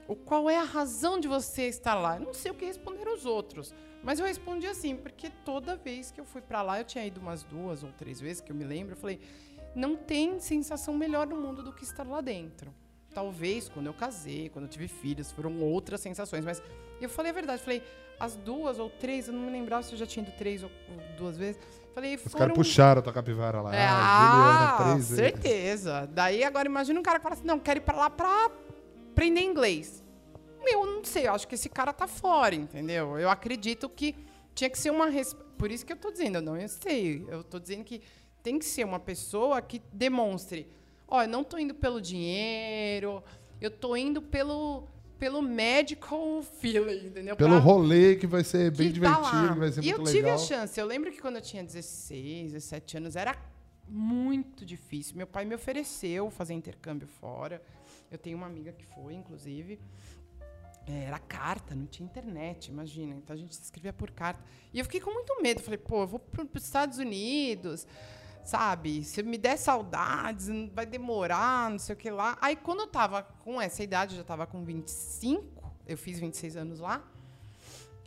O 0.06 0.16
qual 0.16 0.48
é 0.50 0.56
a 0.56 0.64
razão 0.64 1.20
de 1.20 1.28
você 1.28 1.68
estar 1.68 1.94
lá? 1.94 2.16
Eu 2.16 2.22
não 2.22 2.34
sei 2.34 2.50
o 2.50 2.54
que 2.54 2.64
responderam 2.64 3.14
os 3.14 3.24
outros, 3.24 3.74
mas 4.02 4.18
eu 4.18 4.26
respondi 4.26 4.66
assim, 4.66 4.96
porque 4.96 5.30
toda 5.44 5.76
vez 5.76 6.10
que 6.10 6.20
eu 6.20 6.24
fui 6.24 6.40
pra 6.40 6.62
lá, 6.62 6.80
eu 6.80 6.84
tinha 6.84 7.04
ido 7.06 7.20
umas 7.20 7.42
duas 7.44 7.82
ou 7.82 7.92
três 7.92 8.20
vezes, 8.20 8.40
que 8.40 8.50
eu 8.50 8.56
me 8.56 8.64
lembro, 8.64 8.94
eu 8.94 8.96
falei: 8.96 9.20
não 9.74 9.96
tem 9.96 10.40
sensação 10.40 10.94
melhor 10.94 11.26
no 11.26 11.36
mundo 11.36 11.62
do 11.62 11.72
que 11.72 11.84
estar 11.84 12.06
lá 12.06 12.20
dentro. 12.20 12.74
Talvez 13.14 13.68
quando 13.68 13.86
eu 13.86 13.94
casei, 13.94 14.48
quando 14.48 14.64
eu 14.66 14.70
tive 14.70 14.88
filhos, 14.88 15.30
foram 15.32 15.60
outras 15.60 16.00
sensações. 16.00 16.44
Mas 16.44 16.62
eu 17.00 17.08
falei 17.08 17.30
a 17.30 17.34
verdade, 17.34 17.62
falei, 17.62 17.82
as 18.18 18.36
duas 18.36 18.78
ou 18.78 18.88
três, 18.90 19.28
eu 19.28 19.34
não 19.34 19.40
me 19.42 19.50
lembrava 19.50 19.82
se 19.82 19.92
eu 19.92 19.98
já 19.98 20.06
tinha 20.06 20.22
ido 20.24 20.32
três 20.36 20.62
ou, 20.62 20.70
duas 21.16 21.36
vezes. 21.36 21.60
Falei, 21.94 22.14
Os 22.14 22.22
foram. 22.22 22.38
caras 22.38 22.54
puxaram 22.54 22.98
a 23.00 23.02
tua 23.02 23.12
capivara 23.12 23.60
lá. 23.60 23.74
É, 23.74 23.84
ah, 23.88 24.30
Juliana, 24.76 24.76
três 24.92 25.10
vezes. 25.10 25.16
certeza. 25.16 26.08
Daí 26.12 26.44
agora 26.44 26.68
imagina 26.68 27.00
um 27.00 27.02
cara 27.02 27.18
que 27.18 27.22
fala 27.24 27.34
assim, 27.34 27.46
não, 27.46 27.58
quero 27.58 27.80
ir 27.80 27.82
pra 27.82 27.96
lá 27.96 28.10
pra 28.10 28.50
aprender 29.12 29.40
inglês. 29.42 30.02
Meu, 30.62 30.84
eu 30.84 30.86
não 30.86 31.04
sei, 31.04 31.26
eu 31.26 31.32
acho 31.34 31.48
que 31.48 31.54
esse 31.54 31.68
cara 31.68 31.92
tá 31.92 32.06
fora, 32.06 32.54
entendeu? 32.54 33.18
Eu 33.18 33.28
acredito 33.30 33.88
que 33.88 34.14
tinha 34.54 34.68
que 34.70 34.78
ser 34.78 34.90
uma... 34.90 35.08
res- 35.08 35.34
Por 35.58 35.70
isso 35.70 35.84
que 35.84 35.92
eu 35.92 35.96
tô 35.96 36.10
dizendo, 36.12 36.36
eu 36.36 36.42
não 36.42 36.56
eu 36.56 36.68
sei. 36.68 37.24
Eu 37.28 37.42
tô 37.42 37.58
dizendo 37.58 37.82
que 37.82 38.02
tem 38.42 38.58
que 38.58 38.64
ser 38.64 38.84
uma 38.84 39.00
pessoa 39.00 39.60
que 39.60 39.82
demonstre, 39.92 40.70
ó, 41.10 41.22
eu 41.22 41.28
não 41.28 41.42
tô 41.44 41.58
indo 41.58 41.74
pelo 41.74 42.00
dinheiro, 42.00 43.22
eu 43.60 43.70
tô 43.70 43.94
indo 43.96 44.22
pelo, 44.22 44.86
pelo 45.18 45.42
medical 45.42 46.42
feeling, 46.42 47.08
entendeu? 47.08 47.36
Pelo 47.36 47.50
Pra- 47.50 47.58
rolê 47.58 48.16
que 48.16 48.26
vai 48.26 48.42
ser 48.44 48.70
bem 48.70 48.88
tá 48.88 48.94
divertido, 48.94 49.52
que 49.54 49.58
vai 49.58 49.72
ser 49.72 49.80
e 49.82 49.86
muito 49.88 50.00
eu 50.00 50.04
tive 50.06 50.18
legal. 50.22 50.34
a 50.34 50.38
chance. 50.38 50.80
Eu 50.80 50.86
lembro 50.86 51.10
que 51.12 51.20
quando 51.20 51.36
eu 51.36 51.42
tinha 51.42 51.62
16, 51.64 52.52
17 52.52 52.96
anos, 52.96 53.16
era 53.16 53.36
muito 53.88 54.64
difícil. 54.64 55.16
Meu 55.16 55.26
pai 55.26 55.44
me 55.44 55.54
ofereceu 55.54 56.30
fazer 56.30 56.54
intercâmbio 56.54 57.08
fora. 57.08 57.60
Eu 58.10 58.16
tenho 58.18 58.36
uma 58.36 58.46
amiga 58.46 58.72
que 58.72 58.84
foi, 58.86 59.14
inclusive. 59.14 59.78
É, 60.86 61.04
Era 61.04 61.18
carta, 61.18 61.74
não 61.74 61.86
tinha 61.86 62.06
internet, 62.06 62.68
imagina. 62.68 63.14
Então 63.16 63.34
a 63.34 63.36
gente 63.38 63.54
se 63.54 63.62
escrevia 63.62 63.92
por 63.92 64.10
carta. 64.10 64.42
E 64.72 64.78
eu 64.78 64.84
fiquei 64.84 65.00
com 65.00 65.12
muito 65.12 65.40
medo. 65.42 65.60
Falei, 65.60 65.76
pô, 65.78 66.02
eu 66.02 66.06
vou 66.06 66.18
para 66.18 66.44
os 66.56 66.64
Estados 66.64 66.98
Unidos, 66.98 67.86
sabe? 68.44 69.04
Se 69.04 69.22
me 69.22 69.38
der 69.38 69.56
saudades, 69.56 70.48
vai 70.72 70.86
demorar, 70.86 71.70
não 71.70 71.78
sei 71.78 71.94
o 71.94 71.98
que 71.98 72.10
lá. 72.10 72.36
Aí 72.40 72.56
quando 72.56 72.80
eu 72.80 72.86
tava 72.86 73.22
com 73.22 73.60
essa 73.60 73.82
idade, 73.82 74.16
já 74.16 74.24
tava 74.24 74.46
com 74.46 74.64
25, 74.64 75.44
eu 75.86 75.96
fiz 75.96 76.18
26 76.18 76.56
anos 76.56 76.80
lá. 76.80 77.02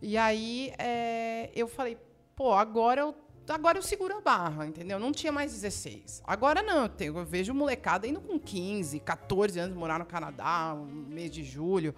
E 0.01 0.17
aí 0.17 0.73
é, 0.77 1.49
eu 1.55 1.67
falei, 1.67 1.97
pô, 2.35 2.53
agora 2.53 3.01
eu, 3.01 3.15
agora 3.47 3.77
eu 3.77 3.81
seguro 3.81 4.17
a 4.17 4.21
barra, 4.21 4.65
entendeu? 4.65 4.99
Não 4.99 5.11
tinha 5.11 5.31
mais 5.31 5.53
16. 5.53 6.21
Agora 6.25 6.61
não, 6.61 6.83
eu, 6.83 6.89
tenho, 6.89 7.17
eu 7.17 7.25
vejo 7.25 7.53
molecada 7.53 8.07
indo 8.07 8.19
com 8.19 8.37
15, 8.37 8.99
14 8.99 9.59
anos 9.59 9.77
morar 9.77 9.99
no 9.99 10.05
Canadá, 10.05 10.73
um 10.75 10.85
mês 10.85 11.31
de 11.31 11.43
julho. 11.43 11.95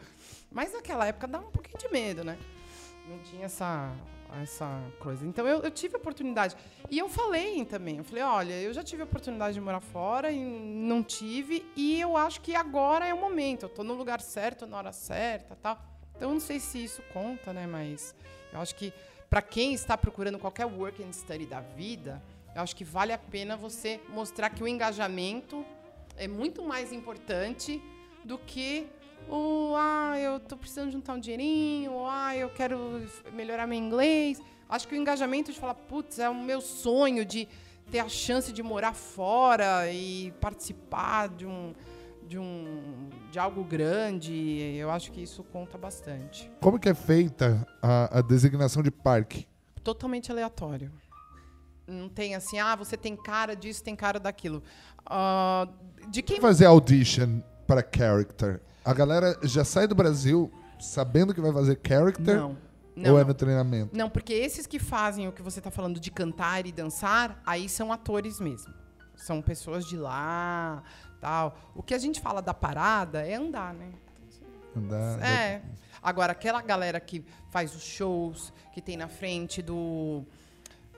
Mas 0.51 0.71
naquela 0.71 1.07
época 1.07 1.27
dava 1.27 1.47
um 1.47 1.51
pouquinho 1.51 1.77
de 1.77 1.89
medo, 1.89 2.23
né? 2.23 2.37
Não 3.07 3.19
tinha 3.19 3.45
essa, 3.45 3.91
essa 4.41 4.81
coisa. 4.99 5.25
Então 5.25 5.47
eu, 5.47 5.61
eu 5.61 5.71
tive 5.71 5.97
oportunidade. 5.97 6.55
E 6.89 6.97
eu 6.97 7.09
falei 7.09 7.63
também, 7.65 7.97
eu 7.97 8.03
falei, 8.03 8.23
olha, 8.23 8.53
eu 8.53 8.73
já 8.73 8.83
tive 8.83 9.01
a 9.01 9.05
oportunidade 9.05 9.53
de 9.53 9.61
morar 9.61 9.81
fora 9.81 10.31
e 10.31 10.39
não 10.39 11.03
tive, 11.03 11.65
e 11.75 11.99
eu 11.99 12.15
acho 12.17 12.41
que 12.41 12.55
agora 12.55 13.05
é 13.07 13.13
o 13.13 13.19
momento. 13.19 13.63
Eu 13.63 13.69
tô 13.69 13.83
no 13.83 13.93
lugar 13.93 14.21
certo, 14.21 14.65
na 14.65 14.77
hora 14.77 14.91
certa 14.91 15.55
tal. 15.55 15.79
Então 16.15 16.29
eu 16.29 16.33
não 16.33 16.41
sei 16.41 16.59
se 16.59 16.83
isso 16.83 17.01
conta, 17.13 17.51
né? 17.51 17.67
Mas 17.67 18.15
eu 18.53 18.59
acho 18.59 18.75
que 18.75 18.93
para 19.29 19.41
quem 19.41 19.73
está 19.73 19.97
procurando 19.97 20.39
qualquer 20.39 20.65
work 20.65 21.03
and 21.03 21.11
study 21.11 21.45
da 21.45 21.59
vida, 21.59 22.21
eu 22.55 22.61
acho 22.61 22.75
que 22.75 22.85
vale 22.85 23.11
a 23.11 23.17
pena 23.17 23.57
você 23.57 23.99
mostrar 24.09 24.49
que 24.49 24.63
o 24.63 24.67
engajamento 24.67 25.65
é 26.15 26.27
muito 26.27 26.63
mais 26.63 26.93
importante 26.93 27.81
do 28.23 28.37
que 28.37 28.87
o 29.29 29.73
ah, 29.75 30.19
eu 30.19 30.39
tô 30.39 30.55
precisando 30.57 30.91
juntar 30.91 31.13
um 31.13 31.19
dinheirinho, 31.19 31.91
ou 31.91 32.07
ah, 32.07 32.35
eu 32.35 32.49
quero 32.49 33.01
melhorar 33.33 33.67
meu 33.67 33.77
inglês. 33.77 34.41
Acho 34.69 34.87
que 34.87 34.95
o 34.95 34.97
engajamento 34.97 35.51
de 35.51 35.59
falar, 35.59 35.75
putz, 35.75 36.19
é 36.19 36.29
o 36.29 36.35
meu 36.35 36.61
sonho 36.61 37.25
de 37.25 37.47
ter 37.91 37.99
a 37.99 38.09
chance 38.09 38.51
de 38.51 38.63
morar 38.63 38.93
fora 38.93 39.91
e 39.91 40.33
participar 40.41 41.29
de 41.29 41.45
um 41.45 41.73
de 42.27 42.39
um 42.39 43.07
de 43.31 43.37
algo 43.37 43.63
grande, 43.63 44.33
eu 44.75 44.89
acho 44.89 45.11
que 45.11 45.21
isso 45.21 45.43
conta 45.43 45.77
bastante. 45.77 46.51
Como 46.59 46.79
que 46.79 46.89
é 46.89 46.93
feita 46.95 47.67
a, 47.81 48.17
a 48.17 48.21
designação 48.21 48.81
de 48.81 48.89
parque? 48.89 49.47
Totalmente 49.83 50.31
aleatório. 50.31 50.91
Não 51.87 52.09
tem 52.09 52.33
assim, 52.33 52.57
ah, 52.57 52.75
você 52.75 52.97
tem 52.97 53.15
cara 53.15 53.55
disso, 53.55 53.83
tem 53.83 53.95
cara 53.95 54.19
daquilo. 54.19 54.63
Ah, 55.05 55.67
de 56.09 56.23
quem 56.23 56.41
Fazer 56.41 56.65
audition 56.65 57.41
para 57.67 57.87
character. 57.95 58.61
A 58.85 58.93
galera 58.93 59.37
já 59.43 59.63
sai 59.65 59.87
do 59.87 59.95
Brasil 59.95 60.51
sabendo 60.79 61.33
que 61.33 61.41
vai 61.41 61.51
fazer 61.51 61.79
character 61.85 62.37
Não. 62.37 62.57
Não, 62.95 63.11
ou 63.13 63.17
é 63.17 63.21
não. 63.21 63.27
no 63.29 63.33
treinamento? 63.33 63.97
Não, 63.97 64.09
porque 64.09 64.31
esses 64.33 64.65
que 64.65 64.79
fazem 64.79 65.27
o 65.27 65.31
que 65.31 65.41
você 65.41 65.59
está 65.59 65.69
falando 65.69 65.99
de 65.99 66.09
cantar 66.11 66.65
e 66.65 66.71
dançar, 66.71 67.41
aí 67.45 67.67
são 67.67 67.91
atores 67.91 68.39
mesmo. 68.39 68.73
São 69.15 69.41
pessoas 69.41 69.85
de 69.85 69.97
lá, 69.97 70.81
tal. 71.19 71.57
O 71.75 71.83
que 71.83 71.93
a 71.93 71.97
gente 71.97 72.21
fala 72.21 72.41
da 72.41 72.53
parada 72.53 73.25
é 73.27 73.33
andar, 73.35 73.73
né? 73.73 73.89
Andar- 74.77 75.21
É. 75.21 75.61
Agora, 76.01 76.31
aquela 76.33 76.61
galera 76.61 76.99
que 76.99 77.25
faz 77.49 77.75
os 77.75 77.81
shows, 77.83 78.53
que 78.73 78.81
tem 78.81 78.95
na 78.95 79.07
frente 79.09 79.61
do. 79.61 80.23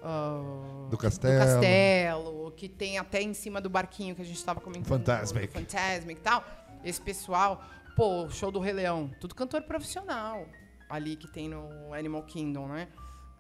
ah, 0.04 0.88
Do 0.90 0.98
castelo. 0.98 1.40
castelo, 1.40 2.54
que 2.56 2.68
tem 2.70 2.98
até 3.00 3.22
em 3.22 3.34
cima 3.34 3.60
do 3.62 3.70
barquinho 3.70 4.14
que 4.16 4.22
a 4.22 4.26
gente 4.26 4.38
estava 4.38 4.60
comentando. 4.60 4.88
Fantasmic. 4.88 5.48
do 5.48 5.54
Fantasmic 5.54 6.20
e 6.20 6.24
tal. 6.24 6.44
Esse 6.84 7.02
pessoal, 7.02 7.64
pô, 7.98 8.30
show 8.30 8.52
do 8.52 8.60
Rei 8.60 8.74
Leão, 8.74 9.10
tudo 9.20 9.34
cantor 9.34 9.64
profissional 9.64 10.46
ali 10.88 11.16
que 11.16 11.28
tem 11.28 11.50
no 11.50 11.92
Animal 11.92 12.22
Kingdom, 12.22 12.68
né? 12.68 12.90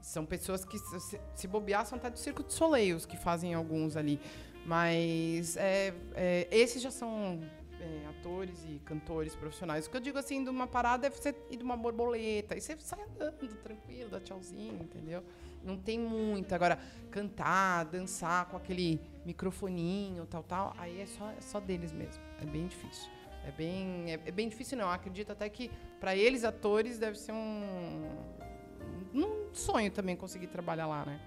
São 0.01 0.25
pessoas 0.25 0.65
que, 0.65 0.79
se, 0.79 1.19
se 1.35 1.47
bobear, 1.47 1.85
são 1.85 1.99
até 1.99 2.09
do 2.09 2.17
Circo 2.17 2.43
de 2.43 2.51
Soleil, 2.51 2.97
os 2.97 3.05
que 3.05 3.15
fazem 3.15 3.53
alguns 3.53 3.95
ali. 3.95 4.19
Mas 4.65 5.55
é, 5.57 5.93
é, 6.15 6.47
esses 6.49 6.81
já 6.81 6.89
são 6.89 7.39
é, 7.79 8.07
atores 8.07 8.65
e 8.67 8.79
cantores 8.79 9.35
profissionais. 9.35 9.85
O 9.85 9.91
que 9.91 9.97
eu 9.97 10.01
digo 10.01 10.17
assim, 10.17 10.43
de 10.43 10.49
uma 10.49 10.65
parada 10.65 11.05
é 11.05 11.09
você 11.11 11.35
ir 11.51 11.57
de 11.57 11.63
uma 11.63 11.77
borboleta. 11.77 12.55
Aí 12.55 12.61
você 12.61 12.75
sai 12.79 12.99
andando 13.03 13.55
tranquilo, 13.57 14.09
dá 14.09 14.19
tchauzinho, 14.19 14.81
entendeu? 14.81 15.23
Não 15.63 15.77
tem 15.77 15.99
muito. 15.99 16.53
Agora, 16.53 16.79
cantar, 17.11 17.85
dançar 17.85 18.47
com 18.47 18.57
aquele 18.57 18.99
microfoninho, 19.23 20.25
tal, 20.25 20.41
tal, 20.41 20.73
aí 20.79 20.99
é 20.99 21.05
só, 21.05 21.29
é 21.29 21.41
só 21.41 21.59
deles 21.59 21.93
mesmo. 21.93 22.23
É 22.41 22.45
bem 22.45 22.67
difícil. 22.67 23.16
É 23.47 23.51
bem, 23.51 24.11
é, 24.11 24.19
é 24.25 24.31
bem 24.31 24.49
difícil, 24.49 24.77
não. 24.77 24.85
Eu 24.85 24.91
acredito 24.91 25.31
até 25.31 25.47
que, 25.49 25.71
para 26.01 26.13
eles, 26.15 26.43
atores, 26.43 26.97
deve 26.99 27.17
ser 27.17 27.31
um, 27.31 28.09
um 29.13 29.47
sonho 29.53 29.89
também 29.89 30.15
conseguir 30.17 30.47
trabalhar 30.47 30.85
lá, 30.85 31.05
né? 31.05 31.19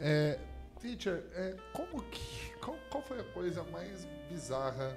É, 0.00 0.38
teacher, 0.80 1.24
é, 1.34 1.56
como 1.74 2.02
que, 2.04 2.56
qual, 2.56 2.76
qual 2.90 3.02
foi 3.02 3.20
a 3.20 3.24
coisa 3.24 3.62
mais 3.64 4.08
bizarra 4.30 4.96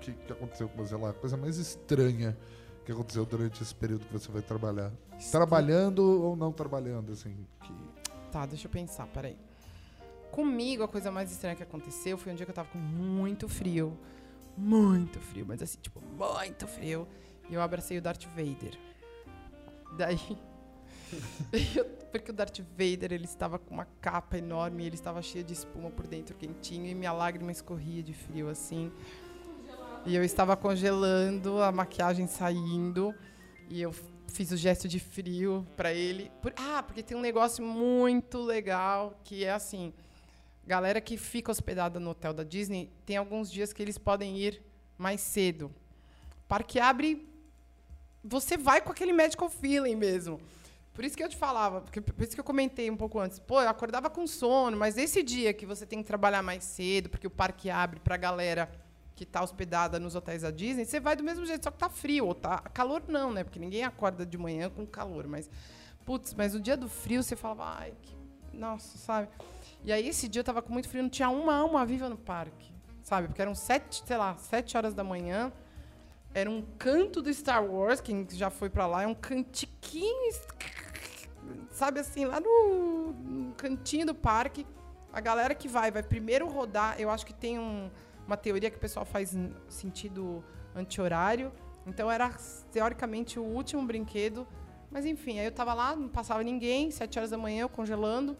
que, 0.00 0.12
que 0.12 0.32
aconteceu 0.32 0.68
com 0.68 0.84
você 0.84 0.96
lá? 0.96 1.10
A 1.10 1.14
coisa 1.14 1.36
mais 1.36 1.58
estranha 1.58 2.36
que 2.84 2.90
aconteceu 2.92 3.24
durante 3.24 3.62
esse 3.62 3.74
período 3.74 4.04
que 4.06 4.12
você 4.12 4.30
vai 4.30 4.42
trabalhar? 4.42 4.90
Trabalhando 5.30 6.00
ou 6.22 6.36
não 6.36 6.52
trabalhando, 6.52 7.12
assim? 7.12 7.46
que- 7.62 7.96
Tá, 8.32 8.44
deixa 8.44 8.66
eu 8.66 8.70
pensar, 8.70 9.06
peraí. 9.06 9.36
Comigo, 10.32 10.82
a 10.82 10.88
coisa 10.88 11.10
mais 11.10 11.30
estranha 11.30 11.54
que 11.56 11.62
aconteceu 11.62 12.18
foi 12.18 12.32
um 12.32 12.34
dia 12.34 12.44
que 12.44 12.50
eu 12.50 12.54
tava 12.54 12.68
com 12.68 12.78
muito 12.78 13.48
frio. 13.48 13.96
Muito 14.56 15.20
frio, 15.20 15.44
mas 15.46 15.62
assim, 15.62 15.78
tipo, 15.80 16.00
muito 16.00 16.66
frio. 16.66 17.06
E 17.48 17.54
eu 17.54 17.60
abracei 17.60 17.98
o 17.98 18.02
Darth 18.02 18.24
Vader. 18.34 18.78
Daí. 19.96 20.18
porque 22.10 22.30
o 22.30 22.34
Darth 22.34 22.60
Vader, 22.72 23.12
ele 23.12 23.24
estava 23.24 23.58
com 23.58 23.74
uma 23.74 23.84
capa 24.00 24.38
enorme, 24.38 24.86
ele 24.86 24.94
estava 24.94 25.20
cheio 25.22 25.44
de 25.44 25.52
espuma 25.52 25.90
por 25.90 26.06
dentro, 26.06 26.34
quentinho, 26.34 26.86
e 26.86 26.94
minha 26.94 27.12
lágrima 27.12 27.52
escorria 27.52 28.02
de 28.02 28.12
frio, 28.12 28.48
assim. 28.48 28.90
E 30.04 30.14
eu 30.14 30.24
estava 30.24 30.56
congelando, 30.56 31.60
a 31.62 31.70
maquiagem 31.70 32.26
saindo, 32.26 33.14
e 33.68 33.82
eu 33.82 33.92
fiz 34.28 34.50
o 34.52 34.56
gesto 34.56 34.88
de 34.88 34.98
frio 34.98 35.66
pra 35.76 35.92
ele. 35.92 36.30
Por- 36.40 36.52
ah, 36.56 36.82
porque 36.82 37.02
tem 37.02 37.16
um 37.16 37.20
negócio 37.20 37.64
muito 37.64 38.40
legal 38.40 39.18
que 39.24 39.44
é 39.44 39.52
assim: 39.52 39.92
galera 40.66 41.00
que 41.00 41.16
fica 41.16 41.50
hospedada 41.50 42.00
no 42.00 42.10
hotel 42.10 42.34
da 42.34 42.42
Disney, 42.42 42.90
tem 43.04 43.16
alguns 43.16 43.50
dias 43.50 43.72
que 43.72 43.80
eles 43.80 43.96
podem 43.96 44.36
ir 44.36 44.62
mais 44.98 45.20
cedo. 45.20 45.66
O 45.66 46.48
parque 46.48 46.80
abre, 46.80 47.26
você 48.24 48.56
vai 48.56 48.80
com 48.80 48.90
aquele 48.90 49.12
medical 49.12 49.48
feeling 49.48 49.94
mesmo. 49.94 50.40
Por 50.92 51.04
isso 51.04 51.16
que 51.16 51.22
eu 51.22 51.28
te 51.28 51.36
falava, 51.36 51.82
por 51.82 52.24
isso 52.24 52.34
que 52.34 52.40
eu 52.40 52.44
comentei 52.44 52.90
um 52.90 52.96
pouco 52.96 53.18
antes. 53.20 53.38
Pô, 53.38 53.60
eu 53.60 53.68
acordava 53.68 54.08
com 54.08 54.26
sono, 54.26 54.76
mas 54.76 54.96
esse 54.96 55.22
dia 55.22 55.52
que 55.52 55.66
você 55.66 55.84
tem 55.84 56.00
que 56.00 56.06
trabalhar 56.06 56.42
mais 56.42 56.64
cedo, 56.64 57.10
porque 57.10 57.26
o 57.26 57.30
parque 57.30 57.68
abre 57.68 58.00
pra 58.00 58.16
galera 58.16 58.70
que 59.14 59.24
tá 59.24 59.42
hospedada 59.42 60.00
nos 60.00 60.14
hotéis 60.14 60.42
da 60.42 60.50
Disney, 60.50 60.84
você 60.84 60.98
vai 60.98 61.14
do 61.14 61.22
mesmo 61.22 61.44
jeito, 61.46 61.64
só 61.64 61.70
que 61.70 61.78
tá 61.78 61.88
frio, 61.88 62.26
ou 62.26 62.34
tá 62.34 62.58
calor 62.58 63.02
não, 63.08 63.30
né? 63.30 63.44
Porque 63.44 63.58
ninguém 63.58 63.84
acorda 63.84 64.26
de 64.26 64.36
manhã 64.36 64.68
com 64.68 64.86
calor, 64.86 65.26
mas 65.26 65.48
putz, 66.04 66.34
mas 66.34 66.54
no 66.54 66.60
dia 66.60 66.76
do 66.76 66.88
frio 66.88 67.22
você 67.22 67.36
falava, 67.36 67.78
ai, 67.78 67.94
que 68.02 68.16
nossa, 68.56 68.96
sabe? 68.98 69.28
E 69.86 69.92
aí 69.92 70.08
esse 70.08 70.26
dia 70.26 70.40
eu 70.40 70.44
tava 70.44 70.60
com 70.60 70.72
muito 70.72 70.88
frio, 70.88 71.04
não 71.04 71.08
tinha 71.08 71.30
uma 71.30 71.54
alma 71.54 71.86
viva 71.86 72.08
no 72.08 72.18
parque, 72.18 72.74
sabe? 73.04 73.28
Porque 73.28 73.40
eram 73.40 73.54
sete, 73.54 74.02
sei 74.04 74.16
lá, 74.16 74.36
sete 74.36 74.76
horas 74.76 74.92
da 74.92 75.04
manhã. 75.04 75.52
Era 76.34 76.50
um 76.50 76.60
canto 76.76 77.22
do 77.22 77.32
Star 77.32 77.64
Wars, 77.64 78.00
quem 78.00 78.26
já 78.28 78.50
foi 78.50 78.68
pra 78.68 78.84
lá, 78.88 79.04
é 79.04 79.06
um 79.06 79.14
cantiquinho, 79.14 80.34
sabe 81.70 82.00
assim, 82.00 82.24
lá 82.24 82.40
no, 82.40 83.12
no 83.12 83.54
cantinho 83.54 84.06
do 84.06 84.14
parque. 84.14 84.66
A 85.12 85.20
galera 85.20 85.54
que 85.54 85.68
vai, 85.68 85.92
vai 85.92 86.02
primeiro 86.02 86.48
rodar, 86.48 87.00
eu 87.00 87.08
acho 87.08 87.24
que 87.24 87.32
tem 87.32 87.56
um, 87.56 87.88
uma 88.26 88.36
teoria 88.36 88.68
que 88.68 88.76
o 88.76 88.80
pessoal 88.80 89.06
faz 89.06 89.38
sentido 89.68 90.44
anti-horário. 90.74 91.52
Então 91.86 92.10
era 92.10 92.28
teoricamente 92.72 93.38
o 93.38 93.44
último 93.44 93.86
brinquedo. 93.86 94.48
Mas 94.90 95.06
enfim, 95.06 95.38
aí 95.38 95.46
eu 95.46 95.52
tava 95.52 95.72
lá, 95.74 95.94
não 95.94 96.08
passava 96.08 96.42
ninguém, 96.42 96.90
sete 96.90 97.20
horas 97.20 97.30
da 97.30 97.38
manhã, 97.38 97.62
eu 97.62 97.68
congelando, 97.68 98.36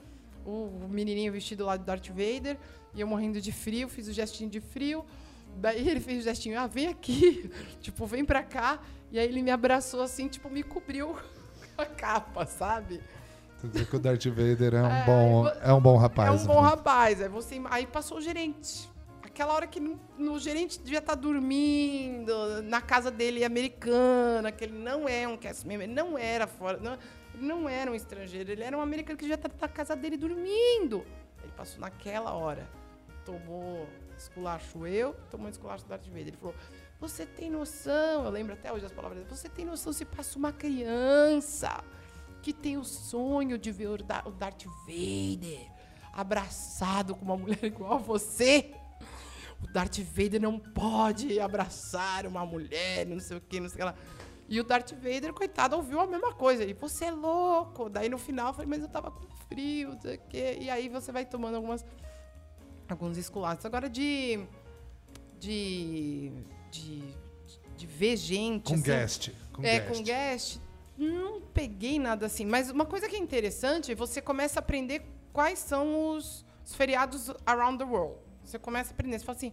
o 0.46 0.88
menininho 0.88 1.32
vestido 1.32 1.64
lá 1.64 1.76
do 1.76 1.84
Darth 1.84 2.08
Vader, 2.08 2.56
e 2.94 3.00
eu 3.00 3.06
morrendo 3.06 3.40
de 3.40 3.52
frio, 3.52 3.88
fiz 3.88 4.08
o 4.08 4.12
gestinho 4.12 4.48
de 4.48 4.60
frio. 4.60 5.04
Daí 5.58 5.88
ele 5.88 6.00
fez 6.00 6.20
o 6.20 6.22
gestinho, 6.22 6.58
ah, 6.58 6.66
vem 6.66 6.86
aqui, 6.88 7.50
tipo, 7.80 8.06
vem 8.06 8.24
pra 8.24 8.42
cá. 8.42 8.78
E 9.10 9.18
aí 9.18 9.26
ele 9.26 9.42
me 9.42 9.50
abraçou 9.50 10.02
assim, 10.02 10.28
tipo, 10.28 10.48
me 10.50 10.62
cobriu 10.62 11.16
a 11.76 11.86
capa, 11.86 12.46
sabe? 12.46 13.00
Quer 13.60 13.68
dizer 13.68 13.86
que 13.86 13.96
o 13.96 13.98
Darth 13.98 14.26
Vader 14.26 14.74
é 14.74 14.82
um, 14.82 14.86
É, 14.86 15.04
bom, 15.06 15.48
é 15.62 15.72
um 15.72 15.80
bom 15.80 15.96
rapaz. 15.96 16.28
é 16.28 16.32
um 16.44 16.46
bom 16.46 16.62
né? 16.62 16.68
rapaz. 16.68 17.22
Aí, 17.22 17.28
você, 17.28 17.60
aí 17.70 17.86
passou 17.86 18.18
o 18.18 18.20
gerente. 18.20 18.88
Aquela 19.22 19.54
hora 19.54 19.66
que 19.66 19.80
no, 19.80 19.98
no 20.18 20.38
gerente 20.38 20.78
devia 20.78 20.98
estar 20.98 21.14
dormindo, 21.14 22.62
na 22.62 22.80
casa 22.80 23.10
dele 23.10 23.44
americana, 23.44 24.52
que 24.52 24.64
ele 24.64 24.78
não 24.78 25.08
é 25.08 25.26
um 25.26 25.36
cast 25.36 25.66
member, 25.66 25.86
ele 25.86 25.94
não 25.94 26.16
era 26.16 26.46
fora, 26.46 26.78
não, 26.78 26.96
ele 27.36 27.46
não 27.46 27.68
era 27.68 27.90
um 27.90 27.94
estrangeiro, 27.94 28.50
ele 28.50 28.62
era 28.62 28.76
um 28.76 28.80
americano 28.80 29.16
que 29.16 29.24
devia 29.24 29.34
estar 29.34 29.50
na 29.60 29.68
casa 29.68 29.94
dele 29.94 30.16
dormindo. 30.16 31.04
Ele 31.42 31.52
passou 31.54 31.80
naquela 31.80 32.32
hora, 32.32 32.66
tomou 33.24 33.86
esculacho 34.16 34.86
eu, 34.86 35.14
tomou 35.30 35.48
esculacho 35.48 35.84
Darth 35.84 36.06
Vader. 36.06 36.28
Ele 36.28 36.36
falou, 36.36 36.54
você 36.98 37.26
tem 37.26 37.50
noção, 37.50 38.24
eu 38.24 38.30
lembro 38.30 38.54
até 38.54 38.72
hoje 38.72 38.86
as 38.86 38.92
palavras 38.92 39.18
dele, 39.18 39.30
você 39.30 39.48
tem 39.48 39.66
noção 39.66 39.92
se 39.92 40.04
passa 40.04 40.38
uma 40.38 40.52
criança 40.52 41.84
que 42.42 42.52
tem 42.52 42.78
o 42.78 42.84
sonho 42.84 43.58
de 43.58 43.70
ver 43.70 43.88
o 43.88 44.32
Darth 44.32 44.64
Vader 44.86 45.70
abraçado 46.12 47.14
com 47.14 47.24
uma 47.24 47.36
mulher 47.36 47.58
igual 47.64 47.94
a 47.94 47.98
você. 47.98 48.72
O 49.62 49.66
Darth 49.66 49.98
Vader 49.98 50.40
não 50.40 50.58
pode 50.58 51.38
abraçar 51.38 52.26
uma 52.26 52.44
mulher, 52.46 53.06
não 53.06 53.20
sei 53.20 53.36
o 53.36 53.40
que, 53.40 53.60
não 53.60 53.68
sei 53.68 53.76
o 53.76 53.78
que 53.78 53.84
lá. 53.84 53.94
E 54.48 54.60
o 54.60 54.64
Darth 54.64 54.92
Vader, 54.92 55.32
coitado, 55.32 55.76
ouviu 55.76 56.00
a 56.00 56.06
mesma 56.06 56.32
coisa. 56.32 56.62
Ele, 56.62 56.74
você 56.74 57.06
é 57.06 57.10
louco. 57.10 57.88
Daí 57.88 58.08
no 58.08 58.18
final 58.18 58.48
eu 58.48 58.54
falei, 58.54 58.68
mas 58.68 58.80
eu 58.80 58.88
tava 58.88 59.10
com 59.10 59.26
frio, 59.48 59.90
não 59.90 60.00
sei 60.00 60.16
o 60.16 60.20
quê. 60.28 60.58
E 60.60 60.70
aí 60.70 60.88
você 60.88 61.10
vai 61.10 61.24
tomando 61.24 61.56
algumas, 61.56 61.84
alguns 62.88 63.16
esculachos. 63.16 63.64
Agora 63.66 63.88
de. 63.88 64.40
De. 65.38 66.32
De. 66.70 67.02
De 67.76 67.86
ver 67.86 68.16
gente. 68.16 68.68
Com 68.68 68.74
assim, 68.74 68.82
guest. 68.82 69.30
Com 69.52 69.62
é, 69.62 69.80
guest. 69.80 69.88
com 69.88 70.02
guest. 70.02 70.60
Não 70.96 71.40
peguei 71.40 71.98
nada 71.98 72.26
assim. 72.26 72.46
Mas 72.46 72.70
uma 72.70 72.86
coisa 72.86 73.08
que 73.08 73.16
é 73.16 73.18
interessante, 73.18 73.94
você 73.94 74.22
começa 74.22 74.58
a 74.58 74.60
aprender 74.60 75.02
quais 75.32 75.58
são 75.58 76.14
os, 76.14 76.44
os 76.64 76.74
feriados 76.74 77.30
around 77.44 77.78
the 77.78 77.84
world. 77.84 78.16
Você 78.42 78.58
começa 78.58 78.90
a 78.90 78.94
aprender. 78.94 79.18
Você 79.18 79.24
fala 79.24 79.36
assim, 79.36 79.52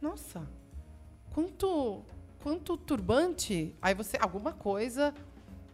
nossa, 0.00 0.48
quanto, 1.32 2.04
quanto 2.44 2.76
turbante. 2.76 3.74
Aí 3.80 3.94
você, 3.94 4.18
alguma 4.20 4.52
coisa 4.52 5.14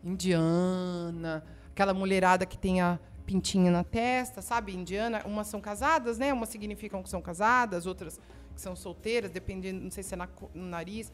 indiana, 0.05 1.45
aquela 1.73 1.93
mulherada 1.93 2.47
que 2.47 2.57
tem 2.57 2.81
a 2.81 2.97
pintinha 3.27 3.73
na 3.73 3.83
testa, 3.83 4.41
sabe? 4.41 4.73
Indiana, 4.73 5.21
umas 5.27 5.49
são 5.49 5.61
casadas, 5.61 6.17
né? 6.17 6.33
Umas 6.33 6.49
significam 6.49 7.03
que 7.03 7.09
são 7.09 7.21
casadas, 7.21 7.87
outras 7.87 8.21
que 8.55 8.61
são 8.61 8.77
solteiras, 8.77 9.33
dependendo, 9.33 9.81
não 9.81 9.91
sei 9.91 10.05
se 10.05 10.15
é 10.15 10.17
na 10.17 10.29
no 10.55 10.65
nariz. 10.65 11.11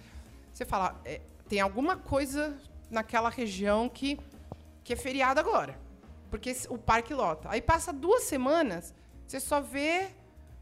Você 0.53 0.67
fala, 0.67 1.01
é, 1.07 1.23
tem 1.49 1.59
alguma 1.59 1.97
coisa 1.97 2.55
naquela 2.91 3.31
região 3.31 3.89
que, 3.89 4.21
que 4.85 4.93
é 4.93 4.97
feriado 4.97 5.41
agora. 5.41 5.81
Porque 6.29 6.55
o 6.69 6.77
parque 6.77 7.15
lota. 7.15 7.49
Aí 7.51 7.63
passa 7.63 7.95
duas 7.95 8.25
semanas, 8.25 8.95
você 9.27 9.41
só 9.41 9.63
vê 9.63 10.09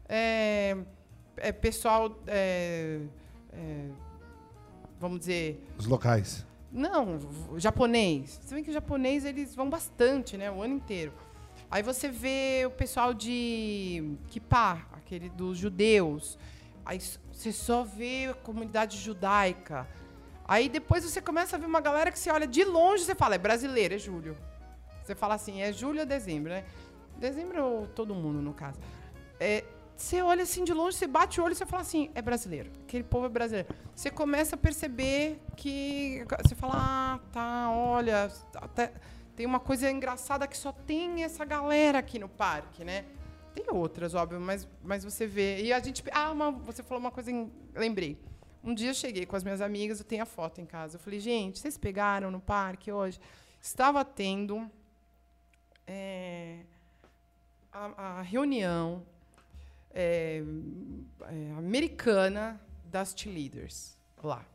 é, 0.07 0.77
é, 1.35 1.51
pessoal. 1.51 2.17
Vamos 4.99 5.19
dizer. 5.19 5.63
Os 5.77 5.85
locais. 5.85 6.45
Não, 6.71 7.19
japonês. 7.57 8.39
Se 8.43 8.53
bem 8.53 8.63
que 8.63 8.69
o 8.69 8.73
japonês 8.73 9.23
eles 9.23 9.55
vão 9.55 9.69
bastante, 9.69 10.35
né? 10.37 10.51
O 10.51 10.61
ano 10.61 10.75
inteiro. 10.75 11.13
Aí 11.71 11.81
você 11.81 12.09
vê 12.09 12.63
o 12.65 12.71
pessoal 12.71 13.13
de 13.13 14.17
Kippah, 14.29 14.85
aquele 14.93 15.29
dos 15.29 15.57
judeus. 15.57 16.37
Aí 16.85 16.99
você 17.31 17.51
só 17.51 17.83
vê 17.83 18.27
a 18.29 18.33
comunidade 18.33 18.97
judaica. 18.97 19.87
Aí 20.47 20.69
depois 20.69 21.03
você 21.03 21.21
começa 21.21 21.55
a 21.55 21.59
ver 21.59 21.65
uma 21.65 21.81
galera 21.81 22.11
que 22.11 22.19
você 22.19 22.29
olha 22.29 22.45
de 22.45 22.63
longe 22.63 23.03
e 23.03 23.05
você 23.05 23.15
fala, 23.15 23.35
é 23.35 23.37
brasileiro, 23.37 23.95
é 23.95 23.97
julho. 23.97 24.37
Você 25.03 25.15
fala 25.15 25.35
assim, 25.35 25.61
é 25.61 25.71
julho 25.71 26.01
ou 26.01 26.05
dezembro, 26.05 26.51
né? 26.51 26.63
Dezembro 27.17 27.63
ou 27.63 27.87
todo 27.87 28.13
mundo, 28.13 28.41
no 28.41 28.53
caso. 28.53 28.79
É, 29.39 29.63
você 29.95 30.21
olha 30.21 30.43
assim 30.43 30.63
de 30.63 30.73
longe, 30.73 30.97
você 30.97 31.07
bate 31.07 31.39
o 31.39 31.43
olho 31.43 31.53
e 31.53 31.55
você 31.55 31.65
fala 31.65 31.81
assim, 31.81 32.11
é 32.13 32.21
brasileiro. 32.21 32.69
Aquele 32.83 33.03
povo 33.03 33.25
é 33.25 33.29
brasileiro. 33.29 33.69
Você 33.95 34.09
começa 34.11 34.55
a 34.55 34.57
perceber 34.57 35.39
que. 35.55 36.25
Você 36.43 36.53
fala, 36.55 36.73
ah, 36.75 37.19
tá, 37.31 37.71
olha, 37.71 38.29
até, 38.55 38.91
tem 39.35 39.45
uma 39.45 39.59
coisa 39.59 39.89
engraçada 39.89 40.47
que 40.47 40.57
só 40.57 40.71
tem 40.71 41.23
essa 41.23 41.45
galera 41.45 41.99
aqui 41.99 42.19
no 42.19 42.27
parque, 42.27 42.83
né? 42.83 43.05
Tem 43.53 43.65
outras, 43.69 44.13
óbvio, 44.13 44.39
mas, 44.39 44.67
mas 44.83 45.03
você 45.05 45.25
vê. 45.25 45.61
E 45.63 45.71
a 45.71 45.79
gente. 45.79 46.03
Ah, 46.11 46.31
uma- 46.31 46.51
você 46.51 46.83
falou 46.83 46.99
uma 46.99 47.11
coisa. 47.11 47.31
Em, 47.31 47.49
lembrei. 47.73 48.19
Um 48.61 48.73
dia 48.73 48.89
eu 48.89 48.93
cheguei 48.93 49.25
com 49.25 49.35
as 49.35 49.43
minhas 49.43 49.61
amigas, 49.61 49.99
eu 49.99 50.05
tenho 50.05 50.23
a 50.23 50.25
foto 50.25 50.59
em 50.59 50.65
casa. 50.65 50.97
Eu 50.97 50.99
falei, 50.99 51.19
gente, 51.19 51.59
vocês 51.59 51.77
pegaram 51.77 52.31
no 52.31 52.39
parque 52.41 52.91
hoje? 52.91 53.19
Estava 53.61 54.03
tendo 54.03 54.69
é, 55.87 56.61
a, 57.71 58.17
a 58.19 58.21
reunião 58.23 59.03
é, 59.95 60.43
é, 61.21 61.51
americana 61.57 62.59
das 62.91 63.13
cheerleaders 63.15 63.97
lá. 64.21 64.45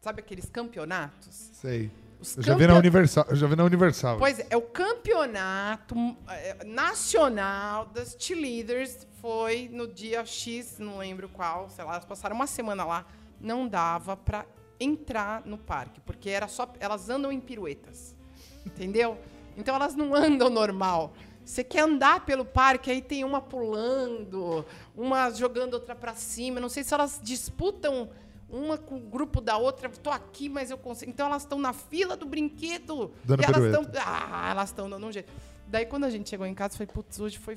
Sabe 0.00 0.20
aqueles 0.20 0.48
campeonatos? 0.48 1.50
Sei. 1.54 1.90
Os 2.20 2.36
Eu 2.36 2.42
já 2.42 2.54
vi 2.54 2.66
na 2.66 2.76
Universal. 2.76 3.26
Já 3.32 3.46
vi 3.46 3.56
na 3.56 3.64
Universal. 3.64 4.18
Pois 4.18 4.38
é, 4.38 4.46
é 4.50 4.56
o 4.56 4.62
campeonato 4.62 5.94
é, 6.28 6.64
nacional 6.64 7.86
das 7.86 8.14
cheerleaders 8.18 9.06
foi 9.20 9.68
no 9.72 9.88
dia 9.88 10.24
X, 10.24 10.78
não 10.78 10.98
lembro 10.98 11.28
qual, 11.28 11.70
sei 11.70 11.84
lá, 11.84 11.92
elas 11.92 12.04
passaram 12.04 12.36
uma 12.36 12.46
semana 12.46 12.84
lá, 12.84 13.06
não 13.40 13.66
dava 13.66 14.16
pra 14.16 14.44
entrar 14.78 15.42
no 15.44 15.58
parque, 15.58 16.00
porque 16.00 16.30
era 16.30 16.48
só 16.48 16.70
elas 16.78 17.08
andam 17.08 17.32
em 17.32 17.40
piruetas. 17.40 18.14
Entendeu? 18.64 19.18
Então 19.56 19.74
elas 19.74 19.94
não 19.94 20.14
andam 20.14 20.50
normal. 20.50 21.14
Você 21.44 21.64
quer 21.64 21.80
andar 21.80 22.24
pelo 22.24 22.44
parque, 22.44 22.90
aí 22.90 23.02
tem 23.02 23.24
uma 23.24 23.40
pulando, 23.40 24.64
uma 24.96 25.30
jogando 25.30 25.74
outra 25.74 25.94
pra 25.94 26.14
cima. 26.14 26.60
Não 26.60 26.68
sei 26.68 26.84
se 26.84 26.94
elas 26.94 27.20
disputam 27.22 28.10
uma 28.48 28.76
com 28.78 28.96
o 28.96 29.00
grupo 29.00 29.40
da 29.40 29.56
outra. 29.56 29.88
Tô 29.88 30.10
aqui, 30.10 30.48
mas 30.48 30.70
eu 30.70 30.78
consigo. 30.78 31.10
Então 31.10 31.26
elas 31.26 31.42
estão 31.42 31.58
na 31.58 31.72
fila 31.72 32.16
do 32.16 32.26
brinquedo. 32.26 33.12
Dando 33.24 33.42
e 33.42 33.44
elas 33.44 33.56
estão. 33.80 34.02
Ah, 34.04 34.48
elas 34.50 34.68
estão 34.70 34.88
dando 34.88 35.06
um 35.06 35.12
jeito. 35.12 35.32
Daí 35.66 35.86
quando 35.86 36.04
a 36.04 36.10
gente 36.10 36.28
chegou 36.28 36.46
em 36.46 36.54
casa, 36.54 36.74
eu 36.74 36.78
falei, 36.78 36.92
putz, 36.92 37.20
hoje 37.20 37.38
foi, 37.38 37.56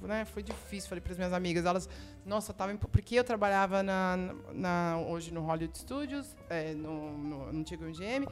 né, 0.00 0.24
foi 0.24 0.42
difícil. 0.42 0.88
Falei 0.88 1.02
para 1.02 1.12
as 1.12 1.18
minhas 1.18 1.32
amigas, 1.32 1.64
elas, 1.66 1.88
nossa, 2.24 2.52
tava. 2.52 2.74
Porque 2.76 3.14
eu 3.14 3.24
trabalhava 3.24 3.82
na, 3.82 4.16
na- 4.52 4.98
hoje 5.08 5.32
no 5.32 5.42
Hollywood 5.42 5.78
Studios, 5.78 6.34
é, 6.48 6.72
no, 6.74 7.16
no 7.18 7.48
antigo 7.58 7.84
MGM. 7.84 8.26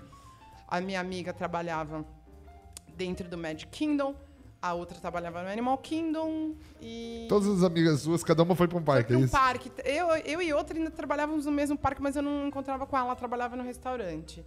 A 0.66 0.80
minha 0.80 1.00
amiga 1.00 1.32
trabalhava 1.32 2.04
dentro 2.94 3.28
do 3.28 3.36
Magic 3.38 3.66
Kingdom. 3.70 4.14
A 4.60 4.74
outra 4.74 4.98
trabalhava 4.98 5.42
no 5.42 5.48
Animal 5.48 5.78
Kingdom. 5.78 6.54
E. 6.80 7.26
Todas 7.28 7.48
as 7.48 7.62
amigas 7.62 8.00
suas, 8.00 8.24
cada 8.24 8.42
uma 8.42 8.56
foi 8.56 8.66
pra 8.66 8.76
um 8.76 8.80
Foi 8.80 8.86
parque, 8.94 9.08
pra 9.08 9.16
é 9.16 9.18
um 9.18 9.24
isso? 9.24 9.32
parque. 9.32 9.70
Eu, 9.84 10.08
eu 10.16 10.42
e 10.42 10.52
outra 10.52 10.76
ainda 10.76 10.90
trabalhávamos 10.90 11.46
no 11.46 11.52
mesmo 11.52 11.78
parque, 11.78 12.02
mas 12.02 12.16
eu 12.16 12.22
não 12.22 12.48
encontrava 12.48 12.84
com 12.86 12.96
ela. 12.96 13.06
Ela 13.06 13.16
trabalhava 13.16 13.56
no 13.56 13.62
restaurante. 13.62 14.44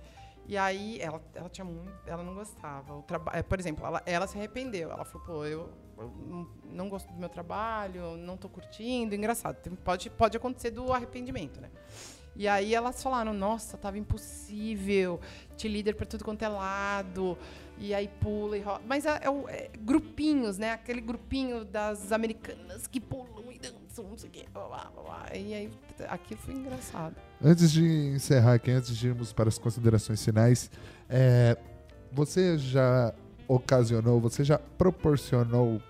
E 0.47 0.57
aí, 0.57 0.99
ela, 0.99 1.21
ela 1.33 1.47
tinha 1.47 1.63
muito... 1.63 1.93
Ela 2.05 2.23
não 2.23 2.33
gostava. 2.33 2.93
O 2.95 3.03
traba- 3.03 3.31
é, 3.33 3.41
por 3.41 3.57
exemplo, 3.57 3.85
ela, 3.85 4.01
ela 4.05 4.27
se 4.27 4.37
arrependeu. 4.37 4.91
Ela 4.91 5.05
falou, 5.05 5.25
pô, 5.25 5.45
eu, 5.45 5.69
não, 6.65 6.89
gosto 6.89 7.07
do 7.11 7.17
meu 7.19 7.29
trabalho, 7.29 8.17
não 8.17 8.35
tô 8.35 8.49
curtindo. 8.49 9.15
Engraçado. 9.15 9.57
pode, 9.77 10.09
pode 10.09 10.35
acontecer 10.35 10.71
do 10.71 10.91
arrependimento, 10.91 11.61
né? 11.61 11.69
E 12.35 12.47
aí 12.47 12.73
elas 12.73 13.01
falaram, 13.03 13.33
nossa, 13.33 13.77
tava 13.77 13.97
impossível. 13.97 15.19
Te 15.57 15.67
líder 15.67 15.95
pra 15.95 16.05
tudo 16.05 16.23
quanto 16.23 16.43
é 16.43 16.47
lado. 16.47 17.37
E 17.77 17.93
aí 17.93 18.07
pula 18.19 18.57
e 18.57 18.61
roda. 18.61 18.81
Mas 18.87 19.05
é, 19.05 19.19
é 19.21 19.53
é 19.53 19.71
grupinhos, 19.79 20.57
né? 20.57 20.71
Aquele 20.71 21.01
grupinho 21.01 21.65
das 21.65 22.11
americanas 22.11 22.87
que 22.87 22.99
pulam 22.99 23.51
e 23.51 23.59
dançam, 23.59 24.05
não 24.07 24.17
sei 24.17 24.29
o 24.29 24.31
quê. 24.31 24.45
blá, 24.53 24.67
blá, 24.67 24.91
blá. 25.03 25.25
E 25.33 25.53
aí 25.53 25.69
aquilo 26.07 26.39
foi 26.41 26.53
engraçado. 26.53 27.15
Antes 27.43 27.71
de 27.71 27.83
encerrar 27.83 28.53
aqui, 28.53 28.71
antes 28.71 28.95
de 28.95 29.07
irmos 29.07 29.33
para 29.33 29.49
as 29.49 29.57
considerações 29.57 30.23
finais, 30.23 30.71
é, 31.09 31.57
você 32.11 32.57
já 32.57 33.13
ocasionou, 33.47 34.19
você 34.21 34.43
já 34.43 34.57
proporcionou, 34.57 35.81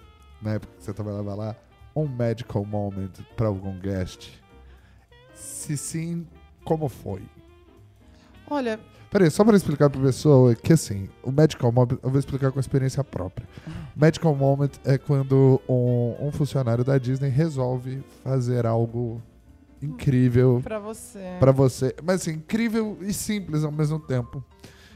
na 0.41 0.53
época 0.53 0.73
que 0.77 0.83
você 0.83 0.93
trabalhava 0.93 1.35
lá, 1.35 1.55
um 1.95 2.07
medical 2.07 2.65
moment 2.65 3.11
para 3.35 3.47
algum 3.47 3.77
guest? 3.77 4.40
Se 5.41 5.75
sim, 5.75 6.25
como 6.63 6.87
foi? 6.87 7.21
Olha, 8.49 8.79
Peraí, 9.09 9.29
só 9.29 9.43
para 9.43 9.57
explicar 9.57 9.89
para 9.89 9.99
a 9.99 10.03
pessoa 10.05 10.55
que 10.55 10.71
assim, 10.71 11.09
o 11.21 11.33
medical 11.33 11.69
moment, 11.69 11.97
eu 12.01 12.09
vou 12.09 12.17
explicar 12.17 12.49
com 12.49 12.61
experiência 12.61 13.03
própria. 13.03 13.45
Medical 13.93 14.33
moment 14.33 14.69
é 14.85 14.97
quando 14.97 15.59
um, 15.67 16.15
um 16.27 16.31
funcionário 16.31 16.81
da 16.81 16.97
Disney 16.97 17.27
resolve 17.27 18.01
fazer 18.23 18.65
algo 18.65 19.21
incrível 19.81 20.61
Pra 20.63 20.79
você. 20.79 21.35
pra 21.41 21.51
você. 21.51 21.93
Mas 22.01 22.21
assim, 22.21 22.35
incrível 22.35 22.97
e 23.01 23.11
simples 23.11 23.65
ao 23.65 23.71
mesmo 23.71 23.99
tempo. 23.99 24.41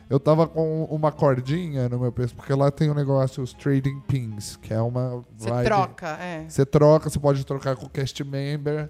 Eu 0.09 0.19
tava 0.19 0.47
com 0.47 0.85
uma 0.85 1.11
cordinha 1.11 1.89
no 1.89 1.99
meu 1.99 2.11
peso, 2.11 2.35
porque 2.35 2.53
lá 2.53 2.71
tem 2.71 2.89
um 2.89 2.93
negócio, 2.93 3.43
os 3.43 3.51
trading 3.51 3.99
pins, 4.07 4.55
que 4.55 4.73
é 4.73 4.79
uma 4.79 5.23
Você 5.35 5.49
troca, 5.63 6.07
é. 6.21 6.45
Você 6.47 6.65
troca, 6.65 7.09
você 7.09 7.19
pode 7.19 7.45
trocar 7.45 7.75
com 7.75 7.87
o 7.87 7.89
cast 7.89 8.23
member 8.23 8.89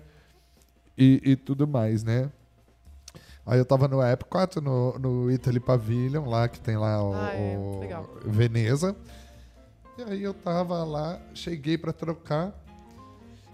e, 0.97 1.21
e 1.23 1.35
tudo 1.35 1.67
mais, 1.67 2.03
né? 2.03 2.31
Aí 3.45 3.59
eu 3.59 3.65
tava 3.65 3.87
no 3.87 4.01
Epcot, 4.01 4.59
no, 4.59 4.97
no 4.97 5.31
Italy 5.31 5.59
Pavilion, 5.59 6.25
lá 6.25 6.47
que 6.47 6.59
tem 6.59 6.77
lá 6.77 7.03
o, 7.03 7.13
Ah, 7.13 7.33
é, 7.33 7.57
o. 7.57 8.29
Veneza. 8.29 8.95
E 9.97 10.03
aí 10.03 10.23
eu 10.23 10.33
tava 10.33 10.83
lá, 10.83 11.21
cheguei 11.33 11.77
pra 11.77 11.93
trocar. 11.93 12.53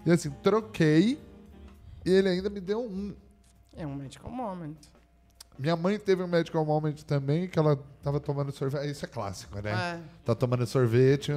E 0.04 0.10
assim, 0.10 0.30
troquei 0.42 1.18
e 2.04 2.10
ele 2.10 2.28
ainda 2.28 2.50
me 2.50 2.60
deu 2.60 2.80
um. 2.80 3.14
É 3.76 3.86
um 3.86 3.94
medical 3.94 4.30
moment. 4.30 4.76
Minha 5.58 5.76
mãe 5.76 5.98
teve 5.98 6.22
um 6.22 6.26
medical 6.26 6.64
moment 6.64 6.94
também, 7.04 7.46
que 7.46 7.58
ela 7.58 7.78
tava 8.02 8.18
tomando 8.18 8.50
sorvete. 8.50 8.90
Isso 8.90 9.04
é 9.04 9.08
clássico, 9.08 9.60
né? 9.60 9.70
É. 9.70 10.00
Tá 10.24 10.34
tomando 10.34 10.66
sorvete, 10.66 11.32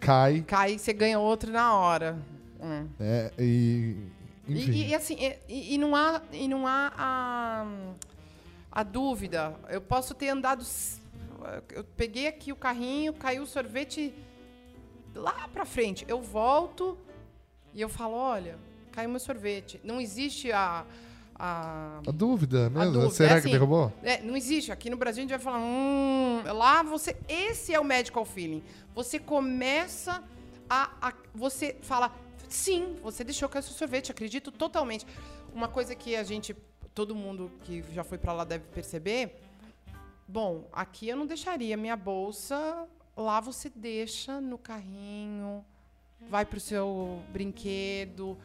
cai, 0.00 0.42
Cai, 0.42 0.78
você 0.78 0.92
ganha 0.92 1.18
outro 1.18 1.50
na 1.50 1.74
hora. 1.74 2.18
Hum. 2.60 2.86
né? 2.98 3.30
E. 3.38 3.96
E, 4.46 4.52
Enfim. 4.52 4.70
e- 4.72 4.88
e 4.88 4.94
assim, 4.94 5.16
e, 5.48 5.74
e 5.74 5.78
não 5.78 5.94
há, 5.96 6.20
e 6.32 6.46
não 6.48 6.66
há 6.66 6.92
a, 6.96 7.66
a 8.70 8.82
dúvida. 8.82 9.54
Eu 9.68 9.80
posso 9.80 10.14
ter 10.14 10.28
andado. 10.28 10.64
Eu 11.72 11.84
peguei 11.96 12.26
aqui 12.26 12.52
o 12.52 12.56
carrinho, 12.56 13.12
caiu 13.14 13.42
o 13.42 13.46
sorvete 13.46 14.12
lá 15.14 15.48
pra 15.52 15.64
frente. 15.64 16.04
Eu 16.08 16.20
volto 16.20 16.98
e 17.72 17.80
eu 17.80 17.88
falo: 17.88 18.14
olha, 18.14 18.58
caiu 18.92 19.08
meu 19.10 19.20
sorvete. 19.20 19.80
Não 19.84 20.00
existe 20.00 20.50
a. 20.52 20.84
a 21.38 22.00
A 22.06 22.10
dúvida 22.10 22.68
mesmo? 22.70 22.92
dúvida, 22.92 23.10
Será 23.14 23.30
é 23.30 23.32
que 23.34 23.38
assim, 23.40 23.50
derrubou? 23.50 23.92
é, 24.02 24.20
não 24.22 24.36
existe. 24.36 24.70
Aqui 24.72 24.88
no 24.90 24.96
Brasil 24.96 25.20
a 25.20 25.22
gente 25.22 25.30
vai 25.30 25.38
falar, 25.40 25.58
hum, 25.60 26.42
lá 26.52 26.82
você. 26.82 27.16
Esse 27.28 27.74
é 27.74 27.80
o 27.80 27.84
medical 27.84 28.24
feeling. 28.24 28.62
Você 28.94 29.18
começa 29.18 30.22
a. 30.68 31.08
a- 31.08 31.14
você 31.34 31.76
fala, 31.82 32.14
sim, 32.48 32.96
você 33.02 33.24
deixou 33.24 33.48
cair 33.48 33.62
seu 33.62 33.72
sorvete, 33.72 34.10
acredito 34.10 34.50
totalmente. 34.52 35.06
Uma 35.52 35.68
coisa 35.68 35.94
que 35.94 36.16
a 36.16 36.22
gente. 36.22 36.54
Todo 36.94 37.14
mundo 37.14 37.50
que 37.64 37.82
já 37.92 38.04
foi 38.04 38.18
pra 38.18 38.32
lá 38.32 38.44
deve 38.44 38.64
perceber. 38.66 39.40
Bom, 40.28 40.68
aqui 40.72 41.08
eu 41.08 41.16
não 41.16 41.26
deixaria 41.26 41.76
minha 41.76 41.96
bolsa. 41.96 42.86
Lá 43.16 43.40
você 43.40 43.70
deixa 43.70 44.40
no 44.40 44.58
carrinho, 44.58 45.64
vai 46.28 46.44
pro 46.44 46.58
seu 46.58 47.22
brinquedo, 47.32 48.36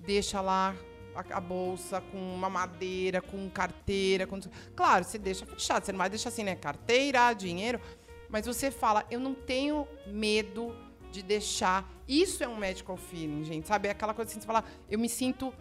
deixa 0.00 0.40
lá 0.40 0.74
a, 1.14 1.36
a 1.36 1.40
bolsa 1.40 2.00
com 2.00 2.18
uma 2.18 2.50
madeira, 2.50 3.22
com 3.22 3.48
carteira. 3.50 4.26
Com... 4.26 4.38
Claro, 4.74 5.04
você 5.04 5.18
deixa 5.18 5.46
fechado, 5.46 5.84
você 5.84 5.92
não 5.92 5.98
vai 5.98 6.10
deixar 6.10 6.28
assim, 6.28 6.44
né? 6.44 6.56
Carteira, 6.56 7.32
dinheiro. 7.32 7.80
Mas 8.28 8.44
você 8.46 8.70
fala, 8.70 9.06
eu 9.10 9.18
não 9.18 9.34
tenho 9.34 9.86
medo 10.06 10.74
de 11.10 11.22
deixar. 11.22 11.88
Isso 12.06 12.42
é 12.42 12.48
um 12.48 12.56
medical 12.56 12.96
feeling, 12.96 13.44
gente, 13.44 13.66
sabe? 13.68 13.88
É 13.88 13.90
aquela 13.92 14.14
coisa 14.14 14.30
assim, 14.30 14.40
você 14.40 14.46
fala, 14.46 14.64
eu 14.90 14.98
me 14.98 15.08
sinto 15.08 15.52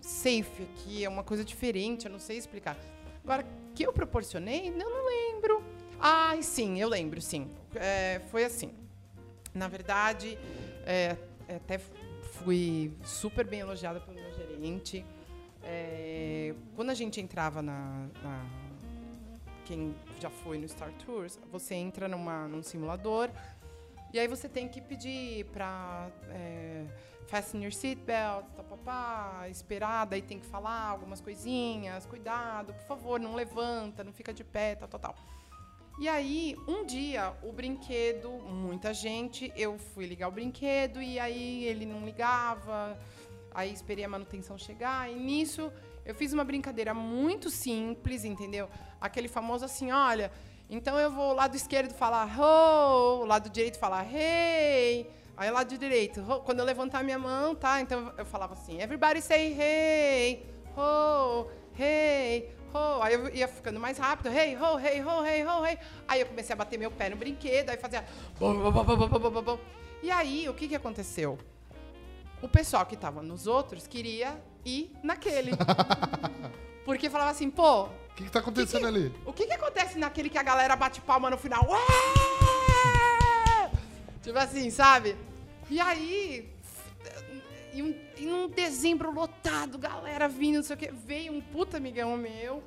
safe 0.00 0.62
aqui, 0.64 1.04
é 1.04 1.08
uma 1.08 1.22
coisa 1.22 1.44
diferente, 1.44 2.06
eu 2.06 2.12
não 2.12 2.18
sei 2.18 2.36
explicar. 2.36 2.76
Agora, 3.22 3.46
que 3.74 3.84
eu 3.86 3.92
proporcionei, 3.92 4.68
eu 4.68 4.72
não 4.76 5.06
lembro. 5.06 5.62
Ai, 5.98 6.42
sim, 6.42 6.80
eu 6.80 6.88
lembro, 6.88 7.20
sim. 7.20 7.48
É, 7.74 8.20
foi 8.30 8.44
assim. 8.44 8.74
Na 9.54 9.68
verdade, 9.68 10.36
é, 10.84 11.16
até 11.48 11.78
fui 11.78 12.92
super 13.04 13.46
bem 13.46 13.60
elogiada 13.60 14.00
pelo 14.00 14.14
meu 14.20 14.32
gerente. 14.34 15.04
É, 15.62 16.54
quando 16.74 16.90
a 16.90 16.94
gente 16.94 17.20
entrava 17.20 17.62
na, 17.62 18.08
na- 18.22 18.46
Quem 19.64 19.94
já 20.20 20.28
foi 20.28 20.58
no 20.58 20.68
Star 20.68 20.90
Tours, 21.06 21.38
você 21.52 21.74
entra 21.76 22.08
numa, 22.08 22.48
num 22.48 22.62
simulador 22.62 23.30
e 24.12 24.18
aí 24.18 24.28
você 24.28 24.48
tem 24.48 24.68
que 24.68 24.80
pedir 24.80 25.46
pra 25.46 26.10
é, 26.30 26.84
fasten 27.26 27.62
your 27.62 27.72
seatbelt, 27.72 28.44
papapá, 28.56 29.46
esperar, 29.48 30.06
daí 30.06 30.20
tem 30.20 30.38
que 30.38 30.46
falar 30.46 30.88
algumas 30.88 31.20
coisinhas, 31.20 32.04
cuidado, 32.06 32.74
por 32.74 32.84
favor, 32.86 33.18
não 33.18 33.34
levanta, 33.34 34.04
não 34.04 34.12
fica 34.12 34.32
de 34.32 34.44
pé, 34.44 34.74
tal, 34.74 34.88
tal, 34.88 35.00
tal. 35.00 35.16
E 35.98 36.08
aí, 36.08 36.56
um 36.66 36.84
dia, 36.84 37.32
o 37.42 37.52
brinquedo, 37.52 38.30
muita 38.30 38.92
gente, 38.92 39.52
eu 39.54 39.78
fui 39.78 40.06
ligar 40.06 40.28
o 40.28 40.32
brinquedo 40.32 41.00
e 41.02 41.18
aí 41.18 41.64
ele 41.64 41.86
não 41.86 42.04
ligava. 42.04 42.98
Aí 43.54 43.70
esperei 43.70 44.04
a 44.04 44.08
manutenção 44.08 44.56
chegar 44.56 45.10
e 45.10 45.14
nisso 45.14 45.70
eu 46.04 46.14
fiz 46.14 46.32
uma 46.32 46.44
brincadeira 46.44 46.92
muito 46.94 47.50
simples, 47.50 48.24
entendeu? 48.24 48.68
Aquele 49.00 49.28
famoso 49.28 49.64
assim, 49.64 49.92
olha, 49.92 50.32
então 50.74 50.98
eu 50.98 51.10
vou 51.10 51.34
lado 51.34 51.54
esquerdo 51.54 51.92
falar 51.92 52.26
ho, 52.38 53.26
lado 53.26 53.50
direito 53.50 53.78
falar 53.78 54.06
hey. 54.10 55.06
Aí 55.36 55.50
lado 55.50 55.76
direito, 55.76 56.20
ho. 56.20 56.40
quando 56.40 56.60
eu 56.60 56.64
levantar 56.64 57.04
minha 57.04 57.18
mão, 57.18 57.54
tá? 57.54 57.80
Então 57.80 58.12
eu 58.16 58.24
falava 58.24 58.54
assim, 58.54 58.80
everybody 58.80 59.20
say 59.20 59.52
hey, 59.52 60.46
ho, 60.74 61.46
hey, 61.78 62.50
ho. 62.72 63.02
Aí 63.02 63.14
eu 63.14 63.28
ia 63.34 63.48
ficando 63.48 63.78
mais 63.78 63.98
rápido, 63.98 64.30
hey, 64.30 64.56
ho, 64.56 64.78
hey, 64.78 65.02
ho, 65.02 65.26
hey, 65.26 65.44
ho, 65.44 65.66
hey. 65.66 65.78
Aí 66.08 66.20
eu 66.20 66.26
comecei 66.26 66.54
a 66.54 66.56
bater 66.56 66.78
meu 66.78 66.90
pé 66.90 67.10
no 67.10 67.16
brinquedo, 67.16 67.68
aí 67.68 67.76
fazia. 67.76 68.04
E 70.02 70.10
aí, 70.10 70.48
o 70.48 70.54
que 70.54 70.68
que 70.68 70.74
aconteceu? 70.74 71.38
O 72.40 72.48
pessoal 72.48 72.84
que 72.86 72.96
tava 72.96 73.22
nos 73.22 73.46
outros 73.46 73.86
queria 73.86 74.42
ir 74.64 74.90
naquele. 75.02 75.52
Porque 76.84 77.08
falava 77.10 77.30
assim, 77.30 77.50
pô, 77.50 77.84
O 77.84 77.88
que, 78.16 78.24
que 78.24 78.30
tá 78.30 78.40
acontecendo 78.40 78.86
ali? 78.86 79.12
o 79.24 79.32
que 79.32 79.46
que 79.46 79.52
acontece 79.52 79.98
naquele 79.98 80.28
que 80.28 80.38
a 80.38 80.42
galera 80.42 80.76
bate 80.76 81.00
palma 81.00 81.30
no 81.30 81.38
final? 81.38 81.66
Ué! 81.68 81.78
Tipo 84.22 84.38
assim, 84.38 84.70
sabe? 84.70 85.16
E 85.70 85.80
aí, 85.80 86.48
em 87.72 87.82
um, 87.82 87.94
em 88.16 88.32
um 88.32 88.48
dezembro 88.48 89.12
lotado, 89.12 89.78
galera 89.78 90.28
vindo, 90.28 90.56
não 90.56 90.62
sei 90.62 90.76
o 90.76 90.78
quê, 90.78 90.90
veio 90.92 91.32
um 91.32 91.40
puta 91.40 91.76
amigão 91.78 92.16
meu, 92.16 92.62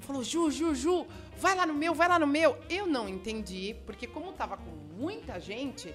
falou, 0.00 0.22
Ju, 0.22 0.50
Ju, 0.50 0.74
Ju, 0.74 1.06
vai 1.36 1.54
lá 1.54 1.66
no 1.66 1.74
meu, 1.74 1.94
vai 1.94 2.08
lá 2.08 2.18
no 2.18 2.26
meu. 2.26 2.56
Eu 2.70 2.86
não 2.86 3.08
entendi, 3.08 3.76
porque 3.84 4.06
como 4.06 4.32
tava 4.32 4.56
com 4.56 4.70
muita 4.96 5.38
gente, 5.40 5.94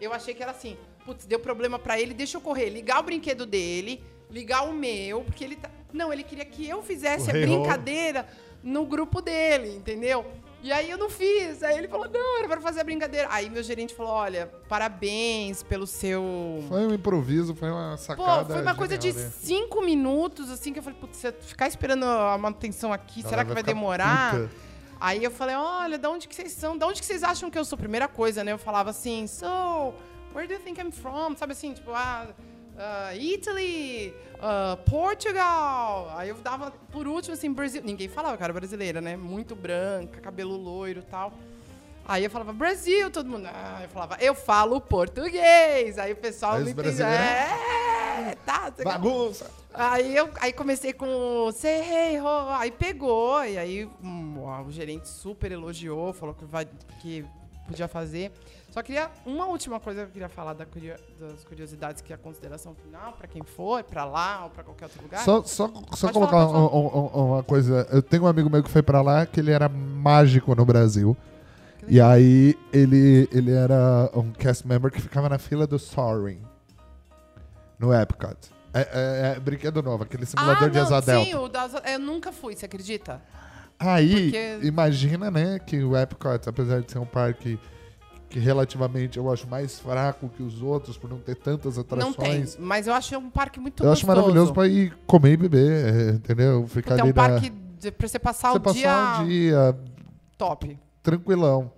eu 0.00 0.12
achei 0.12 0.34
que 0.34 0.42
era 0.42 0.52
assim, 0.52 0.76
putz, 1.04 1.24
deu 1.24 1.40
problema 1.40 1.78
pra 1.78 1.98
ele, 2.00 2.14
deixa 2.14 2.36
eu 2.36 2.40
correr, 2.40 2.68
ligar 2.68 3.00
o 3.00 3.02
brinquedo 3.02 3.46
dele, 3.46 4.02
ligar 4.30 4.62
o 4.62 4.72
meu, 4.72 5.22
porque 5.24 5.44
ele 5.44 5.56
tá... 5.56 5.70
Não, 5.92 6.12
ele 6.12 6.22
queria 6.22 6.44
que 6.44 6.68
eu 6.68 6.82
fizesse 6.82 7.30
a 7.30 7.32
brincadeira 7.32 8.26
no 8.62 8.86
grupo 8.86 9.20
dele, 9.20 9.76
entendeu? 9.76 10.24
E 10.62 10.70
aí 10.72 10.88
eu 10.88 10.96
não 10.96 11.10
fiz. 11.10 11.62
Aí 11.62 11.76
ele 11.76 11.88
falou, 11.88 12.08
não, 12.08 12.38
era 12.38 12.46
pra 12.46 12.60
fazer 12.60 12.80
a 12.80 12.84
brincadeira. 12.84 13.26
Aí 13.30 13.50
meu 13.50 13.62
gerente 13.64 13.92
falou, 13.94 14.12
olha, 14.12 14.46
parabéns 14.68 15.62
pelo 15.62 15.86
seu... 15.88 16.22
Foi 16.68 16.86
um 16.86 16.94
improviso, 16.94 17.52
foi 17.54 17.68
uma 17.68 17.90
Pô, 17.90 17.96
sacada. 17.96 18.52
foi 18.54 18.62
uma 18.62 18.74
coisa 18.74 18.96
de 18.96 19.12
cinco 19.12 19.82
minutos, 19.82 20.48
assim, 20.50 20.72
que 20.72 20.78
eu 20.78 20.82
falei, 20.82 20.98
putz, 21.00 21.16
se 21.16 21.26
eu 21.26 21.32
ficar 21.32 21.66
esperando 21.66 22.04
a 22.04 22.38
manutenção 22.38 22.92
aqui, 22.92 23.20
Ela 23.20 23.28
será 23.28 23.44
que 23.44 23.52
vai 23.52 23.62
ficar 23.62 23.72
demorar? 23.72 24.30
puta. 24.30 24.50
Aí 25.00 25.24
eu 25.24 25.32
falei, 25.32 25.56
olha, 25.56 25.98
da 25.98 26.08
onde 26.08 26.28
que 26.28 26.34
vocês 26.34 26.52
são? 26.52 26.78
Da 26.78 26.86
onde 26.86 27.00
que 27.00 27.06
vocês 27.06 27.24
acham 27.24 27.50
que 27.50 27.58
eu 27.58 27.64
sou? 27.64 27.76
Primeira 27.76 28.06
coisa, 28.06 28.44
né? 28.44 28.52
Eu 28.52 28.58
falava 28.58 28.90
assim, 28.90 29.26
so, 29.26 29.92
where 30.32 30.46
do 30.46 30.54
you 30.54 30.60
think 30.60 30.80
I'm 30.80 30.92
from? 30.92 31.34
Sabe 31.36 31.54
assim, 31.54 31.72
tipo, 31.72 31.90
ah, 31.90 32.28
ah, 32.78 33.14
Italy, 33.14 34.14
ah, 34.40 34.78
Portugal. 34.88 36.12
Aí 36.16 36.28
eu 36.28 36.36
dava, 36.36 36.70
por 36.90 37.06
último, 37.06 37.34
assim, 37.34 37.52
Brasil. 37.52 37.82
Ninguém 37.84 38.08
falava 38.08 38.36
era 38.42 38.52
brasileira, 38.52 39.00
né? 39.00 39.16
Muito 39.16 39.54
branca, 39.54 40.20
cabelo 40.20 40.56
loiro 40.56 41.00
e 41.00 41.04
tal. 41.10 41.32
Aí 42.04 42.24
eu 42.24 42.30
falava, 42.30 42.52
Brasil, 42.52 43.10
todo 43.10 43.28
mundo. 43.28 43.46
Ah, 43.46 43.80
eu 43.82 43.88
falava, 43.88 44.16
eu 44.20 44.34
falo 44.34 44.80
português. 44.80 45.98
Aí 45.98 46.12
o 46.12 46.16
pessoal 46.16 46.54
os 46.56 46.62
entendia. 46.68 46.82
brasileiros- 46.82 47.18
É, 48.28 48.36
tá. 48.44 48.72
Bagunça! 48.82 49.50
Aí 49.72 50.14
eu 50.14 50.28
aí 50.40 50.52
comecei 50.52 50.92
com 50.92 51.06
ho, 52.20 52.50
aí 52.58 52.70
pegou, 52.70 53.42
e 53.42 53.56
aí 53.56 53.88
hum, 54.02 54.44
o 54.66 54.70
gerente 54.70 55.08
super 55.08 55.50
elogiou, 55.50 56.12
falou 56.12 56.34
que, 56.34 56.44
vai, 56.44 56.66
que 57.00 57.24
podia 57.72 57.88
fazer. 57.88 58.30
Só 58.70 58.82
queria, 58.82 59.10
uma 59.26 59.46
última 59.46 59.78
coisa 59.78 60.02
que 60.02 60.08
eu 60.08 60.12
queria 60.12 60.28
falar 60.28 60.54
da 60.54 60.64
das 61.20 61.44
curiosidades, 61.44 62.00
que 62.00 62.12
é 62.12 62.16
a 62.16 62.18
consideração 62.18 62.74
final, 62.74 63.12
pra 63.12 63.26
quem 63.26 63.42
for, 63.42 63.82
pra 63.84 64.04
lá 64.04 64.44
ou 64.44 64.50
pra 64.50 64.64
qualquer 64.64 64.86
outro 64.86 65.02
lugar. 65.02 65.22
Só, 65.24 65.42
só, 65.42 65.68
só 65.94 66.06
Pode 66.06 66.12
colocar 66.12 66.30
falar, 66.46 66.58
um- 66.58 66.76
um- 66.76 67.10
um- 67.18 67.32
uma 67.32 67.42
coisa. 67.42 67.86
Eu 67.90 68.02
tenho 68.02 68.22
um 68.22 68.26
amigo 68.26 68.48
meu 68.48 68.62
que 68.62 68.70
foi 68.70 68.82
pra 68.82 69.02
lá 69.02 69.26
que 69.26 69.40
ele 69.40 69.50
era 69.50 69.68
mágico 69.68 70.54
no 70.54 70.64
Brasil. 70.64 71.16
E 71.88 72.00
aí 72.00 72.56
ele, 72.72 73.28
ele 73.32 73.50
era 73.52 74.08
um 74.14 74.30
cast 74.30 74.66
member 74.66 74.90
que 74.90 75.00
ficava 75.02 75.28
na 75.28 75.36
fila 75.38 75.66
do 75.66 75.78
Soaring. 75.78 76.40
No 77.78 77.92
Epcot. 77.92 78.36
É, 78.72 78.80
é- 78.80 79.36
é 79.36 79.40
brinquedo 79.40 79.82
novo, 79.82 80.04
aquele 80.04 80.24
simulador 80.24 80.64
ah, 80.64 80.68
de 80.68 80.78
não, 80.78 80.84
asa 80.86 81.00
delta. 81.00 81.26
sim, 81.26 81.34
o 81.34 81.46
da 81.48 81.62
asa- 81.62 81.82
eu 81.84 81.98
nunca 81.98 82.32
fui, 82.32 82.56
você 82.56 82.64
acredita? 82.64 83.20
Aí, 83.82 84.30
Porque- 84.30 84.58
imagina, 84.66 85.30
né, 85.30 85.58
que 85.58 85.82
o 85.82 85.96
Epcot, 85.96 86.48
apesar 86.48 86.80
de 86.80 86.90
ser 86.92 86.98
um 86.98 87.06
parque 87.06 87.58
que 88.28 88.38
relativamente 88.38 89.18
eu 89.18 89.30
acho 89.30 89.46
mais 89.46 89.78
fraco 89.78 90.28
que 90.30 90.42
os 90.42 90.62
outros 90.62 90.96
por 90.96 91.10
não 91.10 91.18
ter 91.18 91.34
tantas 91.34 91.76
Não 91.76 91.82
atrações. 91.82 92.54
tem, 92.54 92.64
mas 92.64 92.86
eu 92.86 92.94
acho 92.94 93.14
um 93.18 93.28
parque 93.28 93.60
muito 93.60 93.82
Eu 93.82 93.88
gostoso. 93.90 94.10
acho 94.10 94.16
maravilhoso 94.18 94.54
pra 94.54 94.66
ir 94.66 94.96
comer 95.06 95.32
e 95.32 95.36
beber, 95.36 95.70
é, 95.94 96.10
entendeu? 96.12 96.66
Ficar 96.66 96.96
é 96.96 97.00
ali 97.02 97.10
um 97.10 97.12
parque 97.12 97.50
na... 97.50 97.56
de, 97.78 97.90
pra 97.90 98.08
você 98.08 98.18
passar 98.18 98.52
Você 98.52 98.56
o 98.56 98.60
passar 98.60 99.16
dia, 99.18 99.22
um 99.24 99.28
dia 99.28 99.78
top. 100.38 100.78
tranquilão. 101.02 101.70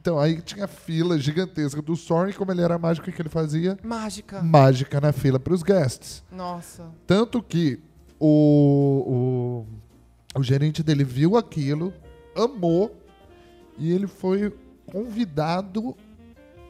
Então, 0.00 0.18
aí 0.18 0.40
tinha 0.40 0.66
fila 0.66 1.18
gigantesca 1.18 1.82
do 1.82 1.94
Soren, 1.94 2.32
como 2.32 2.50
ele 2.50 2.62
era 2.62 2.78
mágico, 2.78 3.10
o 3.10 3.12
que 3.12 3.20
ele 3.20 3.28
fazia? 3.28 3.76
Mágica. 3.84 4.40
Mágica 4.42 4.98
na 5.02 5.12
fila 5.12 5.38
para 5.38 5.52
os 5.52 5.62
guests. 5.62 6.24
Nossa. 6.32 6.86
Tanto 7.06 7.42
que 7.42 7.78
o, 8.18 9.66
o, 9.66 9.66
o 10.34 10.42
gerente 10.42 10.82
dele 10.82 11.04
viu 11.04 11.36
aquilo, 11.36 11.92
amou, 12.36 12.96
e 13.76 13.90
ele 13.92 14.06
foi 14.06 14.52
convidado 14.86 15.96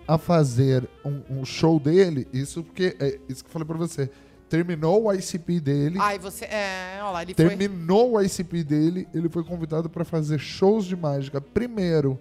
a 0.06 0.18
fazer 0.18 0.88
um, 1.04 1.22
um 1.30 1.44
show 1.44 1.78
dele. 1.78 2.26
Isso 2.32 2.62
porque, 2.62 2.96
é 2.98 3.18
isso 3.28 3.44
que 3.44 3.48
eu 3.48 3.52
falei 3.52 3.66
pra 3.66 3.76
você. 3.76 4.10
Terminou 4.48 5.04
o 5.04 5.12
ICP 5.12 5.60
dele. 5.60 5.98
Ai, 6.00 6.18
você. 6.18 6.44
É, 6.46 6.98
olha 7.02 7.10
lá, 7.10 7.22
ele 7.22 7.34
foi. 7.34 7.48
Terminou 7.48 8.12
o 8.12 8.20
ICP 8.20 8.64
dele, 8.64 9.08
ele 9.14 9.28
foi 9.28 9.44
convidado 9.44 9.88
para 9.88 10.04
fazer 10.04 10.38
shows 10.38 10.84
de 10.84 10.96
mágica. 10.96 11.40
Primeiro, 11.40 12.18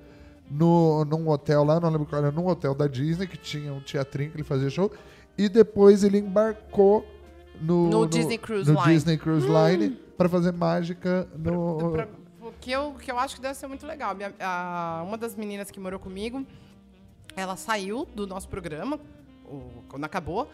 no, 0.49 1.03
num 1.05 1.27
hotel 1.29 1.63
lá, 1.63 1.79
não 1.79 1.89
lembro 1.89 2.05
qual 2.05 2.21
era, 2.21 2.31
num 2.31 2.47
hotel 2.47 2.75
da 2.75 2.85
Disney, 2.85 3.25
que 3.25 3.37
tinha 3.37 3.73
um 3.73 3.79
teatrinho 3.79 4.29
que 4.29 4.37
ele 4.37 4.43
fazia 4.43 4.69
show. 4.69 4.91
E 5.37 5.49
depois 5.49 6.03
ele 6.03 6.19
embarcou 6.19 7.05
no, 7.61 7.89
No 7.89 8.07
Disney 8.07 8.37
Cruise 8.37 8.71
no 8.71 8.79
Line. 8.81 8.93
Disney 8.93 9.17
Cruise 9.17 9.47
Line 9.47 9.89
para 10.17 10.27
fazer 10.29 10.51
mágica 10.53 11.27
no. 11.37 11.91
Pra- 11.91 12.07
o 12.41 12.51
que 12.59 12.71
eu, 12.71 12.93
que 12.93 13.11
eu 13.11 13.17
acho 13.19 13.35
que 13.35 13.41
deve 13.41 13.53
ser 13.55 13.67
muito 13.67 13.85
legal. 13.85 14.15
Minha- 14.15 14.33
a- 14.39 15.03
uma 15.05 15.17
das 15.17 15.35
meninas 15.35 15.69
que 15.71 15.79
morou 15.79 15.99
comigo, 15.99 16.45
ela 17.35 17.55
saiu 17.55 18.05
do 18.15 18.25
nosso 18.27 18.47
programa, 18.49 18.99
o- 19.45 19.83
quando 19.87 20.03
acabou. 20.05 20.49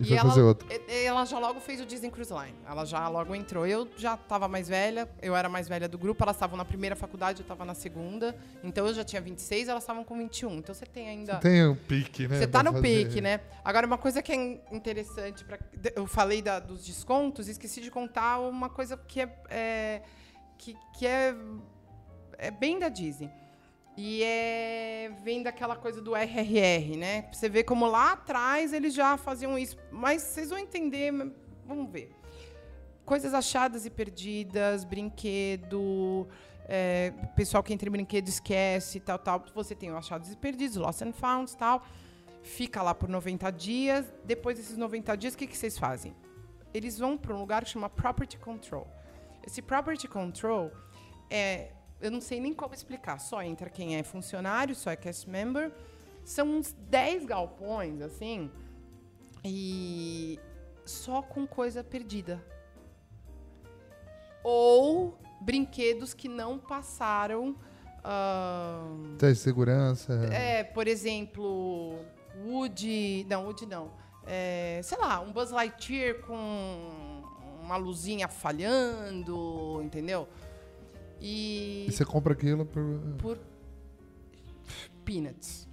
E 0.00 0.04
foi 0.04 0.16
ela, 0.16 0.28
fazer 0.28 0.42
outro. 0.42 0.68
e- 0.70 0.92
e 0.92 1.04
Ela 1.04 1.24
já 1.24 1.38
logo 1.38 1.58
fez 1.60 1.80
o 1.80 1.86
Disney 1.86 2.10
Cruise 2.10 2.32
Line. 2.32 2.54
Ela 2.66 2.84
já 2.84 3.08
logo 3.08 3.34
entrou. 3.34 3.66
Eu 3.66 3.88
já 3.96 4.14
estava 4.14 4.46
mais 4.48 4.68
velha, 4.68 5.08
eu 5.20 5.34
era 5.34 5.48
mais 5.48 5.68
velha 5.68 5.88
do 5.88 5.98
grupo. 5.98 6.22
Elas 6.22 6.36
estavam 6.36 6.56
na 6.56 6.64
primeira 6.64 6.94
faculdade, 6.94 7.40
eu 7.40 7.42
estava 7.44 7.64
na 7.64 7.74
segunda. 7.74 8.36
Então 8.62 8.86
eu 8.86 8.94
já 8.94 9.02
tinha 9.04 9.20
26, 9.20 9.68
elas 9.68 9.82
estavam 9.82 10.04
com 10.04 10.16
21. 10.16 10.56
Então 10.58 10.74
você 10.74 10.86
tem 10.86 11.08
ainda. 11.08 11.36
Tem 11.36 11.66
um 11.66 11.74
pique, 11.74 12.28
né? 12.28 12.38
Você 12.38 12.46
tá 12.46 12.62
no 12.62 12.72
fazer. 12.72 12.82
pique, 13.06 13.20
né? 13.20 13.40
Agora, 13.64 13.86
uma 13.86 13.98
coisa 13.98 14.22
que 14.22 14.32
é 14.32 14.36
interessante, 14.70 15.44
pra, 15.44 15.58
eu 15.96 16.06
falei 16.06 16.40
da- 16.42 16.60
dos 16.60 16.84
descontos, 16.84 17.48
esqueci 17.48 17.80
de 17.80 17.90
contar 17.90 18.38
uma 18.40 18.68
coisa 18.68 18.96
que 18.96 19.20
é, 19.20 19.28
é- 19.50 20.02
que, 20.56 20.76
que 20.96 21.06
é, 21.06 21.34
é 22.36 22.50
bem 22.50 22.78
da 22.78 22.88
Disney. 22.88 23.30
E 24.00 24.22
é, 24.22 25.10
vem 25.24 25.42
daquela 25.42 25.74
coisa 25.74 26.00
do 26.00 26.14
RRR, 26.14 26.96
né? 26.96 27.28
Você 27.32 27.48
vê 27.48 27.64
como 27.64 27.84
lá 27.84 28.12
atrás 28.12 28.72
eles 28.72 28.94
já 28.94 29.16
faziam 29.16 29.58
isso. 29.58 29.76
Mas 29.90 30.22
vocês 30.22 30.50
vão 30.50 30.58
entender, 30.58 31.12
vamos 31.66 31.90
ver. 31.90 32.14
Coisas 33.04 33.34
achadas 33.34 33.86
e 33.86 33.90
perdidas, 33.90 34.84
brinquedo, 34.84 36.28
é, 36.68 37.12
pessoal 37.34 37.60
que 37.60 37.74
entra 37.74 37.88
em 37.88 37.90
brinquedo 37.90 38.28
esquece, 38.28 39.00
tal, 39.00 39.18
tal. 39.18 39.44
Você 39.52 39.74
tem 39.74 39.90
o 39.90 39.96
achados 39.96 40.30
e 40.30 40.36
perdidos, 40.36 40.76
lost 40.76 41.02
and 41.02 41.12
found, 41.12 41.56
tal. 41.56 41.84
Fica 42.44 42.80
lá 42.80 42.94
por 42.94 43.08
90 43.08 43.50
dias. 43.50 44.06
Depois 44.24 44.56
desses 44.56 44.76
90 44.76 45.16
dias, 45.16 45.34
o 45.34 45.36
que, 45.36 45.48
que 45.48 45.56
vocês 45.56 45.76
fazem? 45.76 46.14
Eles 46.72 47.00
vão 47.00 47.18
para 47.18 47.34
um 47.34 47.40
lugar 47.40 47.64
que 47.64 47.70
chama 47.70 47.90
Property 47.90 48.38
Control. 48.38 48.86
Esse 49.44 49.60
Property 49.60 50.06
Control 50.06 50.70
é. 51.28 51.72
Eu 52.00 52.10
não 52.10 52.20
sei 52.20 52.40
nem 52.40 52.54
como 52.54 52.74
explicar. 52.74 53.18
Só 53.18 53.42
entra 53.42 53.68
quem 53.68 53.96
é 53.96 54.02
funcionário, 54.02 54.74
só 54.74 54.90
é 54.90 54.96
cast 54.96 55.28
member. 55.28 55.72
São 56.24 56.46
uns 56.58 56.72
10 56.72 57.24
galpões, 57.24 58.00
assim. 58.00 58.50
E 59.44 60.38
só 60.84 61.22
com 61.22 61.46
coisa 61.46 61.82
perdida. 61.82 62.42
Ou 64.42 65.18
brinquedos 65.40 66.14
que 66.14 66.28
não 66.28 66.58
passaram. 66.58 67.56
ahn, 68.04 69.16
Tem 69.18 69.34
segurança. 69.34 70.12
é, 70.32 70.62
por 70.64 70.86
exemplo, 70.86 71.98
Woody. 72.46 73.26
Não, 73.28 73.44
Woody 73.46 73.66
não. 73.66 73.90
É, 74.26 74.80
sei 74.84 74.98
lá, 74.98 75.20
um 75.20 75.32
Buzz 75.32 75.50
Lightyear 75.50 76.20
com 76.20 77.22
uma 77.62 77.76
luzinha 77.76 78.28
falhando, 78.28 79.80
entendeu? 79.82 80.28
E 81.20 81.86
E 81.88 81.92
você 81.92 82.04
compra 82.04 82.32
aquilo 82.32 82.64
por. 82.64 83.00
por 83.18 83.38
peanuts. 85.04 85.66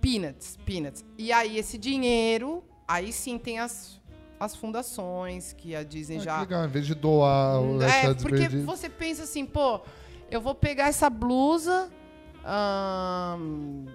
Peanuts, 0.00 0.58
peanuts. 0.66 1.04
E 1.16 1.30
aí 1.32 1.56
esse 1.56 1.78
dinheiro, 1.78 2.64
aí 2.88 3.12
sim 3.12 3.38
tem 3.38 3.60
as, 3.60 4.00
as 4.40 4.56
fundações 4.56 5.52
que 5.52 5.76
a 5.76 5.84
Disney 5.84 6.16
Ah, 6.16 6.20
já 6.20 6.40
legal, 6.40 6.64
em 6.64 6.68
vez 6.68 6.86
de 6.86 6.94
doar 6.94 7.60
o 7.60 7.80
é, 7.80 7.86
achados 7.86 8.24
porque 8.24 8.48
você 8.48 8.88
pensa 8.88 9.22
assim, 9.22 9.46
pô, 9.46 9.80
eu 10.28 10.40
vou 10.40 10.56
pegar 10.56 10.88
essa 10.88 11.08
blusa 11.08 11.88
ahn, 12.44 13.86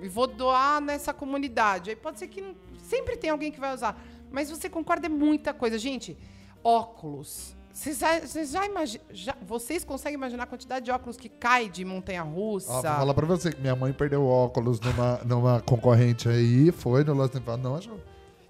e 0.00 0.08
vou 0.08 0.28
doar 0.28 0.80
nessa 0.80 1.12
comunidade. 1.12 1.90
Aí 1.90 1.96
pode 1.96 2.20
ser 2.20 2.28
que 2.28 2.54
sempre 2.78 3.16
tem 3.16 3.30
alguém 3.30 3.50
que 3.50 3.58
vai 3.58 3.74
usar. 3.74 4.00
Mas 4.30 4.48
você 4.48 4.68
concorda, 4.68 5.06
é 5.06 5.08
muita 5.08 5.52
coisa. 5.52 5.76
Gente, 5.78 6.16
óculos. 6.62 7.55
Vocês 7.76 7.98
já, 7.98 8.20
vocês 8.20 8.50
já 8.52 8.64
imagi- 8.64 9.00
já- 9.10 9.36
vocês 9.42 9.84
conseguem 9.84 10.14
imaginar 10.14 10.44
a 10.44 10.46
quantidade 10.46 10.86
de 10.86 10.90
óculos 10.90 11.18
que 11.18 11.28
cai 11.28 11.68
de 11.68 11.84
montanha-russa? 11.84 12.70
Ó, 12.72 12.80
vou 12.80 12.82
falar 12.82 13.12
pra 13.12 13.26
você 13.26 13.52
que 13.52 13.60
minha 13.60 13.76
mãe 13.76 13.92
perdeu 13.92 14.24
óculos 14.24 14.80
numa, 14.80 15.18
numa 15.24 15.60
concorrente 15.60 16.26
aí, 16.26 16.72
foi 16.72 17.04
no 17.04 17.12
Lost 17.12 17.34
não 17.60 17.76
achou. 17.76 18.00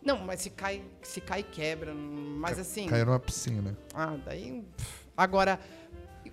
Não, 0.01 0.19
mas 0.19 0.43
se 0.43 0.51
cai, 0.51 0.81
se 1.03 1.21
cai 1.21 1.43
quebra. 1.43 1.93
Mas 1.93 2.57
assim. 2.57 2.87
Caiu 2.87 3.05
numa 3.05 3.19
piscina. 3.19 3.77
Ah, 3.93 4.17
daí. 4.25 4.63
pff. 4.77 5.07
Agora, 5.17 5.59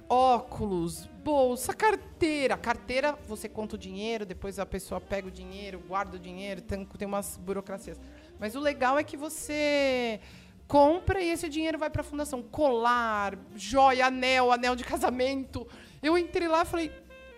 óculos, 0.07 1.09
bolsa, 1.23 1.73
carteira. 1.73 2.55
Carteira, 2.55 3.17
você 3.27 3.49
conta 3.49 3.73
o 3.73 3.77
dinheiro, 3.77 4.23
depois 4.23 4.59
a 4.59 4.67
pessoa 4.67 5.01
pega 5.01 5.27
o 5.27 5.31
dinheiro, 5.31 5.81
guarda 5.87 6.17
o 6.17 6.19
dinheiro, 6.19 6.61
tem, 6.61 6.85
tem 6.85 7.07
umas 7.07 7.37
burocracias. 7.37 7.99
Mas 8.39 8.53
o 8.53 8.59
legal 8.59 8.99
é 8.99 9.03
que 9.03 9.17
você 9.17 10.19
compra 10.67 11.21
e 11.21 11.29
esse 11.29 11.49
dinheiro 11.49 11.77
vai 11.77 11.89
para 11.89 12.01
a 12.01 12.05
fundação. 12.05 12.41
Colar, 12.41 13.37
joia, 13.55 14.07
anel, 14.07 14.51
anel 14.51 14.75
de 14.75 14.83
casamento. 14.83 15.67
Eu 16.01 16.17
entrei 16.17 16.47
lá 16.47 16.63
e 16.63 16.65
falei, 16.65 16.91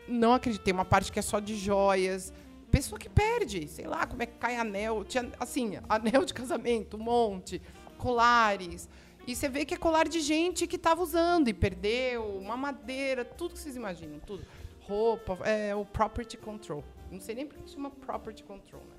não 0.08 0.34
acreditei, 0.34 0.74
uma 0.74 0.86
parte 0.86 1.12
que 1.12 1.20
é 1.20 1.22
só 1.22 1.40
de 1.40 1.56
joias. 1.56 2.34
Pessoa 2.72 3.00
que 3.00 3.10
perde, 3.10 3.68
sei 3.68 3.88
lá 3.88 4.06
como 4.06 4.22
é 4.24 4.26
que 4.26 4.38
cai 4.38 4.58
anel. 4.58 5.04
Tinha, 5.04 5.32
assim, 5.40 5.78
anel 5.88 6.26
de 6.26 6.34
casamento, 6.34 6.98
um 6.98 7.04
monte, 7.04 7.62
colares. 7.98 8.90
E 9.28 9.36
você 9.36 9.50
vê 9.50 9.66
que 9.66 9.74
é 9.74 9.78
colar 9.78 10.08
de 10.08 10.20
gente 10.20 10.68
que 10.68 10.76
estava 10.76 11.02
usando 11.02 11.48
e 11.48 11.54
perdeu, 11.54 12.38
uma 12.38 12.56
madeira, 12.56 13.26
tudo 13.26 13.54
que 13.54 13.60
vocês 13.60 13.76
imaginam, 13.76 14.20
tudo. 14.20 14.46
Roupa, 14.82 15.40
é 15.44 15.74
o 15.76 15.84
property 15.84 16.38
control. 16.38 16.84
Não 17.12 17.20
sei 17.20 17.34
nem 17.34 17.48
por 17.48 17.58
que 17.58 17.70
chama 17.70 17.90
property 17.90 18.44
control, 18.44 18.82
né? 18.82 18.95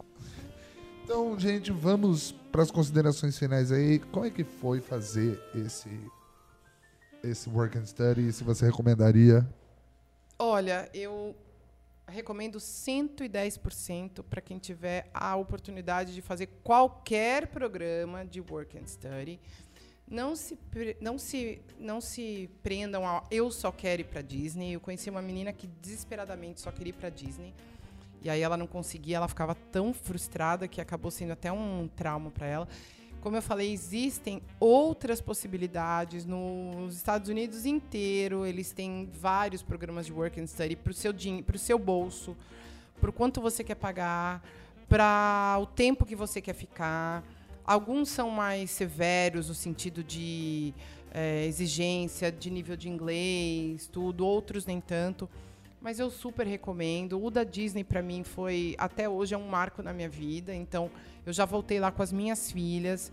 Então, 1.06 1.38
gente, 1.38 1.70
vamos 1.70 2.32
para 2.50 2.64
as 2.64 2.70
considerações 2.72 3.38
finais 3.38 3.70
aí. 3.70 4.00
Como 4.00 4.26
é 4.26 4.30
que 4.30 4.42
foi 4.42 4.80
fazer 4.80 5.40
esse 5.54 5.88
esse 7.22 7.48
work 7.48 7.78
and 7.78 7.86
study? 7.86 8.32
Se 8.32 8.42
você 8.42 8.66
recomendaria? 8.66 9.48
Olha, 10.36 10.90
eu 10.92 11.36
recomendo 12.08 12.58
110% 12.58 14.24
para 14.28 14.40
quem 14.40 14.58
tiver 14.58 15.08
a 15.14 15.36
oportunidade 15.36 16.12
de 16.12 16.20
fazer 16.20 16.48
qualquer 16.64 17.46
programa 17.46 18.26
de 18.26 18.40
work 18.40 18.76
and 18.76 18.88
study. 18.88 19.38
Não 20.10 20.34
se, 20.34 20.58
não 21.00 21.18
se, 21.18 21.62
não 21.78 22.00
se 22.00 22.50
prendam 22.64 23.06
a 23.06 23.22
eu 23.30 23.52
só 23.52 23.70
quero 23.70 24.00
ir 24.02 24.06
para 24.06 24.22
Disney. 24.22 24.72
Eu 24.72 24.80
conheci 24.80 25.08
uma 25.08 25.22
menina 25.22 25.52
que 25.52 25.68
desesperadamente 25.80 26.60
só 26.60 26.72
queria 26.72 26.90
ir 26.90 26.94
para 26.94 27.10
Disney. 27.10 27.54
E 28.22 28.30
aí 28.30 28.40
ela 28.40 28.56
não 28.56 28.66
conseguia, 28.66 29.16
ela 29.16 29.28
ficava 29.28 29.54
tão 29.54 29.92
frustrada 29.92 30.66
que 30.66 30.80
acabou 30.80 31.10
sendo 31.10 31.32
até 31.32 31.52
um 31.52 31.88
trauma 31.94 32.30
para 32.30 32.46
ela. 32.46 32.68
Como 33.20 33.36
eu 33.36 33.42
falei, 33.42 33.72
existem 33.72 34.40
outras 34.60 35.20
possibilidades 35.20 36.24
nos 36.24 36.94
Estados 36.94 37.28
Unidos 37.28 37.66
inteiro. 37.66 38.46
Eles 38.46 38.70
têm 38.70 39.10
vários 39.12 39.62
programas 39.62 40.06
de 40.06 40.12
work 40.12 40.40
and 40.40 40.46
study 40.46 40.76
para 40.76 40.92
o 40.92 40.94
seu 40.94 41.12
pro 41.44 41.58
seu 41.58 41.78
bolso, 41.78 42.36
para 43.00 43.10
o 43.10 43.12
quanto 43.12 43.40
você 43.40 43.64
quer 43.64 43.74
pagar, 43.74 44.44
para 44.88 45.58
o 45.60 45.66
tempo 45.66 46.06
que 46.06 46.14
você 46.14 46.40
quer 46.40 46.54
ficar. 46.54 47.24
Alguns 47.64 48.10
são 48.10 48.30
mais 48.30 48.70
severos 48.70 49.48
no 49.48 49.54
sentido 49.54 50.04
de 50.04 50.72
eh, 51.12 51.46
exigência, 51.46 52.30
de 52.30 52.48
nível 52.48 52.76
de 52.76 52.88
inglês, 52.88 53.88
tudo. 53.88 54.24
Outros 54.24 54.66
nem 54.66 54.80
tanto. 54.80 55.28
Mas 55.86 56.00
eu 56.00 56.10
super 56.10 56.44
recomendo. 56.44 57.22
O 57.22 57.30
da 57.30 57.44
Disney, 57.44 57.84
para 57.84 58.02
mim, 58.02 58.24
foi 58.24 58.74
até 58.76 59.08
hoje 59.08 59.36
é 59.36 59.38
um 59.38 59.46
marco 59.46 59.84
na 59.84 59.92
minha 59.92 60.08
vida. 60.08 60.52
Então, 60.52 60.90
eu 61.24 61.32
já 61.32 61.44
voltei 61.44 61.78
lá 61.78 61.92
com 61.92 62.02
as 62.02 62.10
minhas 62.10 62.50
filhas. 62.50 63.12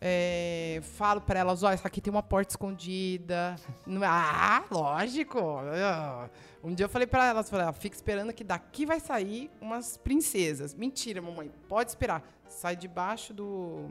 É, 0.00 0.78
falo 0.96 1.20
para 1.20 1.40
elas, 1.40 1.60
isso 1.60 1.84
aqui 1.84 2.00
tem 2.00 2.12
uma 2.12 2.22
porta 2.22 2.52
escondida. 2.52 3.56
É- 3.84 4.06
ah, 4.06 4.64
lógico. 4.70 5.40
Ah. 5.40 6.30
Um 6.62 6.72
dia 6.72 6.84
eu 6.84 6.88
falei 6.88 7.08
para 7.08 7.26
elas, 7.26 7.50
falei, 7.50 7.66
ó, 7.66 7.72
fica 7.72 7.96
esperando 7.96 8.32
que 8.32 8.44
daqui 8.44 8.86
vai 8.86 9.00
sair 9.00 9.50
umas 9.60 9.96
princesas. 9.96 10.72
Mentira, 10.72 11.20
mamãe, 11.20 11.50
pode 11.68 11.90
esperar. 11.90 12.22
Sai 12.46 12.76
debaixo 12.76 13.34
do 13.34 13.90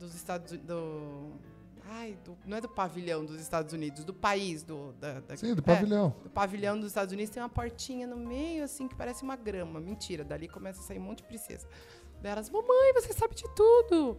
dos 0.00 0.16
Estados 0.16 0.58
do 0.58 1.30
Ai, 1.88 2.16
do- 2.24 2.36
não 2.46 2.56
é 2.56 2.60
do 2.60 2.68
pavilhão 2.68 3.24
dos 3.24 3.40
Estados 3.40 3.72
Unidos, 3.72 4.04
do 4.04 4.14
país, 4.14 4.62
do 4.62 4.92
da, 4.94 5.20
da- 5.20 5.36
Sim, 5.36 5.54
do 5.54 5.60
é, 5.60 5.62
pavilhão. 5.62 6.14
do 6.22 6.30
pavilhão 6.30 6.78
dos 6.78 6.88
Estados 6.88 7.12
Unidos 7.12 7.32
tem 7.32 7.42
uma 7.42 7.48
portinha 7.48 8.06
no 8.06 8.16
meio, 8.16 8.64
assim, 8.64 8.86
que 8.88 8.94
parece 8.94 9.22
uma 9.22 9.36
grama. 9.36 9.80
Mentira, 9.80 10.24
dali 10.24 10.48
começa 10.48 10.80
a 10.80 10.82
sair 10.84 10.98
um 10.98 11.02
monte 11.02 11.18
de 11.18 11.24
princesa. 11.24 11.66
Delas, 12.20 12.48
mamãe, 12.50 12.92
você 12.94 13.12
sabe 13.12 13.34
de 13.34 13.44
tudo. 13.54 14.16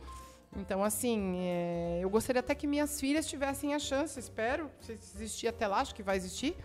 Então, 0.55 0.83
assim, 0.83 1.35
é, 1.37 1.99
eu 2.01 2.09
gostaria 2.09 2.41
até 2.41 2.53
que 2.53 2.67
minhas 2.67 2.99
filhas 2.99 3.25
tivessem 3.25 3.73
a 3.73 3.79
chance, 3.79 4.19
espero, 4.19 4.69
se 4.81 4.91
existir 4.91 5.47
até 5.47 5.65
lá, 5.65 5.79
acho 5.79 5.95
que 5.95 6.03
vai 6.03 6.15
existir, 6.17 6.55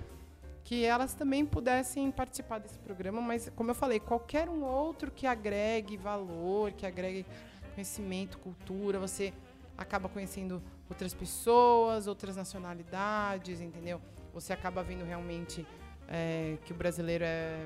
que 0.62 0.84
elas 0.84 1.14
também 1.14 1.46
pudessem 1.46 2.10
participar 2.10 2.58
desse 2.58 2.78
programa. 2.80 3.20
Mas, 3.22 3.48
como 3.56 3.70
eu 3.70 3.74
falei, 3.74 3.98
qualquer 3.98 4.48
um 4.48 4.62
outro 4.64 5.10
que 5.10 5.26
agregue 5.26 5.96
valor, 5.96 6.72
que 6.72 6.84
agregue 6.84 7.24
conhecimento, 7.72 8.36
cultura, 8.38 8.98
você 8.98 9.32
acaba 9.78 10.08
conhecendo 10.08 10.60
outras 10.90 11.12
pessoas, 11.14 12.06
outras 12.06 12.36
nacionalidades, 12.36 13.60
entendeu? 13.60 14.00
Você 14.32 14.52
acaba 14.52 14.82
vendo 14.82 15.04
realmente 15.04 15.66
é, 16.08 16.56
que 16.64 16.72
o 16.72 16.76
brasileiro 16.76 17.24
é 17.24 17.58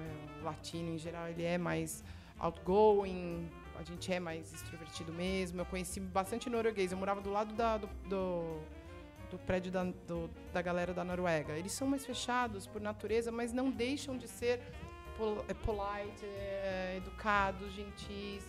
latino 0.43 0.91
em 0.95 0.99
geral, 0.99 1.29
ele 1.29 1.45
é 1.45 1.57
mais 1.59 2.03
outgoing, 2.39 3.49
a 3.79 3.83
gente 3.85 4.13
é 4.13 4.19
mais 4.21 4.53
extrovertido 4.53 5.13
mesmo. 5.13 5.61
Eu 5.61 5.65
conheci 5.67 6.01
bastante 6.01 6.51
norueguês, 6.51 6.93
eu 6.93 6.99
morava 6.99 7.21
do 7.21 7.31
lado 7.31 7.55
da- 7.55 7.77
do, 7.79 7.87
do, 8.09 8.61
do 9.31 9.39
prédio 9.47 9.71
da, 9.71 9.85
do- 9.85 10.29
da 10.53 10.61
galera 10.61 10.93
da 10.93 11.05
Noruega. 11.05 11.53
Eles 11.57 11.73
são 11.73 11.87
mais 11.87 12.05
fechados 12.05 12.67
por 12.67 12.81
natureza, 12.81 13.31
mas 13.31 13.53
não 13.53 13.71
deixam 13.71 14.17
de 14.17 14.27
ser 14.29 14.61
é, 15.49 15.55
polite, 15.55 16.25
é, 16.25 16.95
educados, 16.97 17.73
gentis, 17.73 18.45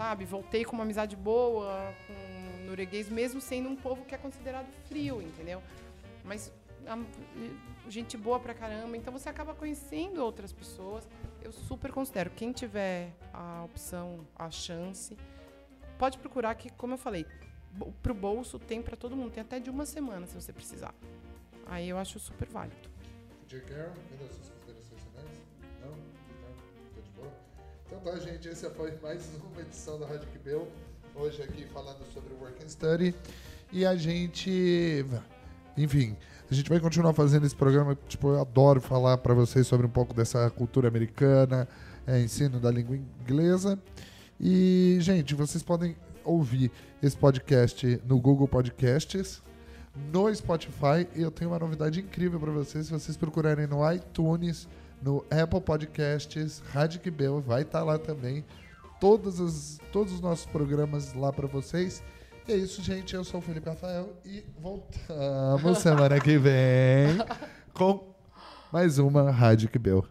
sabe? 0.00 0.24
Voltei 0.24 0.64
com 0.64 0.72
uma 0.72 0.82
amizade 0.84 1.14
boa 1.14 1.92
com 2.06 2.14
o 2.14 2.66
norueguês, 2.66 3.10
mesmo 3.10 3.38
sendo 3.38 3.68
um 3.68 3.76
povo 3.76 4.02
que 4.06 4.14
é 4.14 4.18
considerado 4.18 4.66
frio, 4.88 5.20
entendeu? 5.20 5.62
Mas 6.24 6.50
a- 6.86 6.98
gente 7.86 8.16
boa 8.16 8.40
pra 8.40 8.54
caramba, 8.54 8.96
então 8.96 9.12
você 9.12 9.28
acaba 9.28 9.52
conhecendo 9.54 10.24
outras 10.24 10.52
pessoas. 10.54 11.06
Eu 11.42 11.52
super 11.52 11.92
considero. 11.92 12.30
Quem 12.30 12.50
tiver 12.50 13.12
a 13.34 13.62
opção, 13.64 14.26
a 14.36 14.50
chance, 14.50 15.18
pode 15.98 16.16
procurar 16.16 16.54
que, 16.54 16.70
como 16.70 16.94
eu 16.94 16.98
falei, 16.98 17.26
pro 18.02 18.14
bolso 18.14 18.58
tem 18.58 18.80
pra 18.80 18.96
todo 18.96 19.14
mundo, 19.14 19.32
tem 19.32 19.42
até 19.42 19.60
de 19.60 19.68
uma 19.68 19.84
semana 19.84 20.26
se 20.26 20.34
você 20.34 20.50
precisar. 20.50 20.94
Aí 21.66 21.88
eu 21.90 21.98
acho 21.98 22.18
super 22.18 22.48
válido. 22.48 22.88
Tia 23.46 23.60
Carol, 23.60 23.92
Então 27.90 28.12
tá, 28.12 28.16
gente, 28.20 28.48
essa 28.48 28.70
foi 28.70 28.96
mais 29.02 29.28
uma 29.52 29.62
edição 29.62 29.98
da 29.98 30.06
Rádio 30.06 30.28
Kibel. 30.28 30.68
Hoje 31.12 31.42
aqui 31.42 31.66
falando 31.74 31.98
sobre 32.14 32.32
o 32.32 32.38
Work 32.40 32.64
and 32.64 32.68
Study. 32.68 33.12
E 33.72 33.84
a 33.84 33.96
gente... 33.96 35.04
Enfim, 35.76 36.16
a 36.48 36.54
gente 36.54 36.70
vai 36.70 36.78
continuar 36.78 37.12
fazendo 37.14 37.44
esse 37.44 37.56
programa. 37.56 37.98
Tipo, 38.06 38.28
eu 38.28 38.40
adoro 38.40 38.80
falar 38.80 39.18
para 39.18 39.34
vocês 39.34 39.66
sobre 39.66 39.88
um 39.88 39.90
pouco 39.90 40.14
dessa 40.14 40.48
cultura 40.50 40.86
americana, 40.86 41.66
é, 42.06 42.20
ensino 42.20 42.60
da 42.60 42.70
língua 42.70 42.96
inglesa. 42.96 43.76
E, 44.38 44.96
gente, 45.00 45.34
vocês 45.34 45.60
podem 45.60 45.96
ouvir 46.24 46.70
esse 47.02 47.16
podcast 47.16 48.00
no 48.06 48.20
Google 48.20 48.46
Podcasts, 48.46 49.42
no 50.12 50.32
Spotify. 50.32 51.08
E 51.16 51.22
eu 51.22 51.30
tenho 51.32 51.50
uma 51.50 51.58
novidade 51.58 51.98
incrível 51.98 52.38
para 52.38 52.52
vocês. 52.52 52.86
Se 52.86 52.92
vocês 52.92 53.16
procurarem 53.16 53.66
no 53.66 53.92
iTunes, 53.92 54.68
no 55.02 55.24
Apple 55.30 55.60
Podcasts, 55.60 56.62
Rádio 56.72 57.00
Quibel, 57.00 57.40
vai 57.40 57.62
estar 57.62 57.82
lá 57.82 57.98
também. 57.98 58.44
Todas 59.00 59.40
as, 59.40 59.78
todos 59.92 60.12
os 60.12 60.20
nossos 60.20 60.46
programas 60.46 61.14
lá 61.14 61.32
para 61.32 61.46
vocês. 61.46 62.02
E 62.46 62.52
é 62.52 62.56
isso, 62.56 62.82
gente. 62.82 63.14
Eu 63.14 63.24
sou 63.24 63.40
o 63.40 63.42
Felipe 63.42 63.68
Rafael 63.68 64.12
e 64.24 64.44
voltamos 64.58 65.78
semana 65.78 66.20
que 66.20 66.36
vem 66.36 67.18
com 67.72 68.14
mais 68.72 68.98
uma 68.98 69.30
Rádio 69.30 69.68
Quibel. 69.68 70.10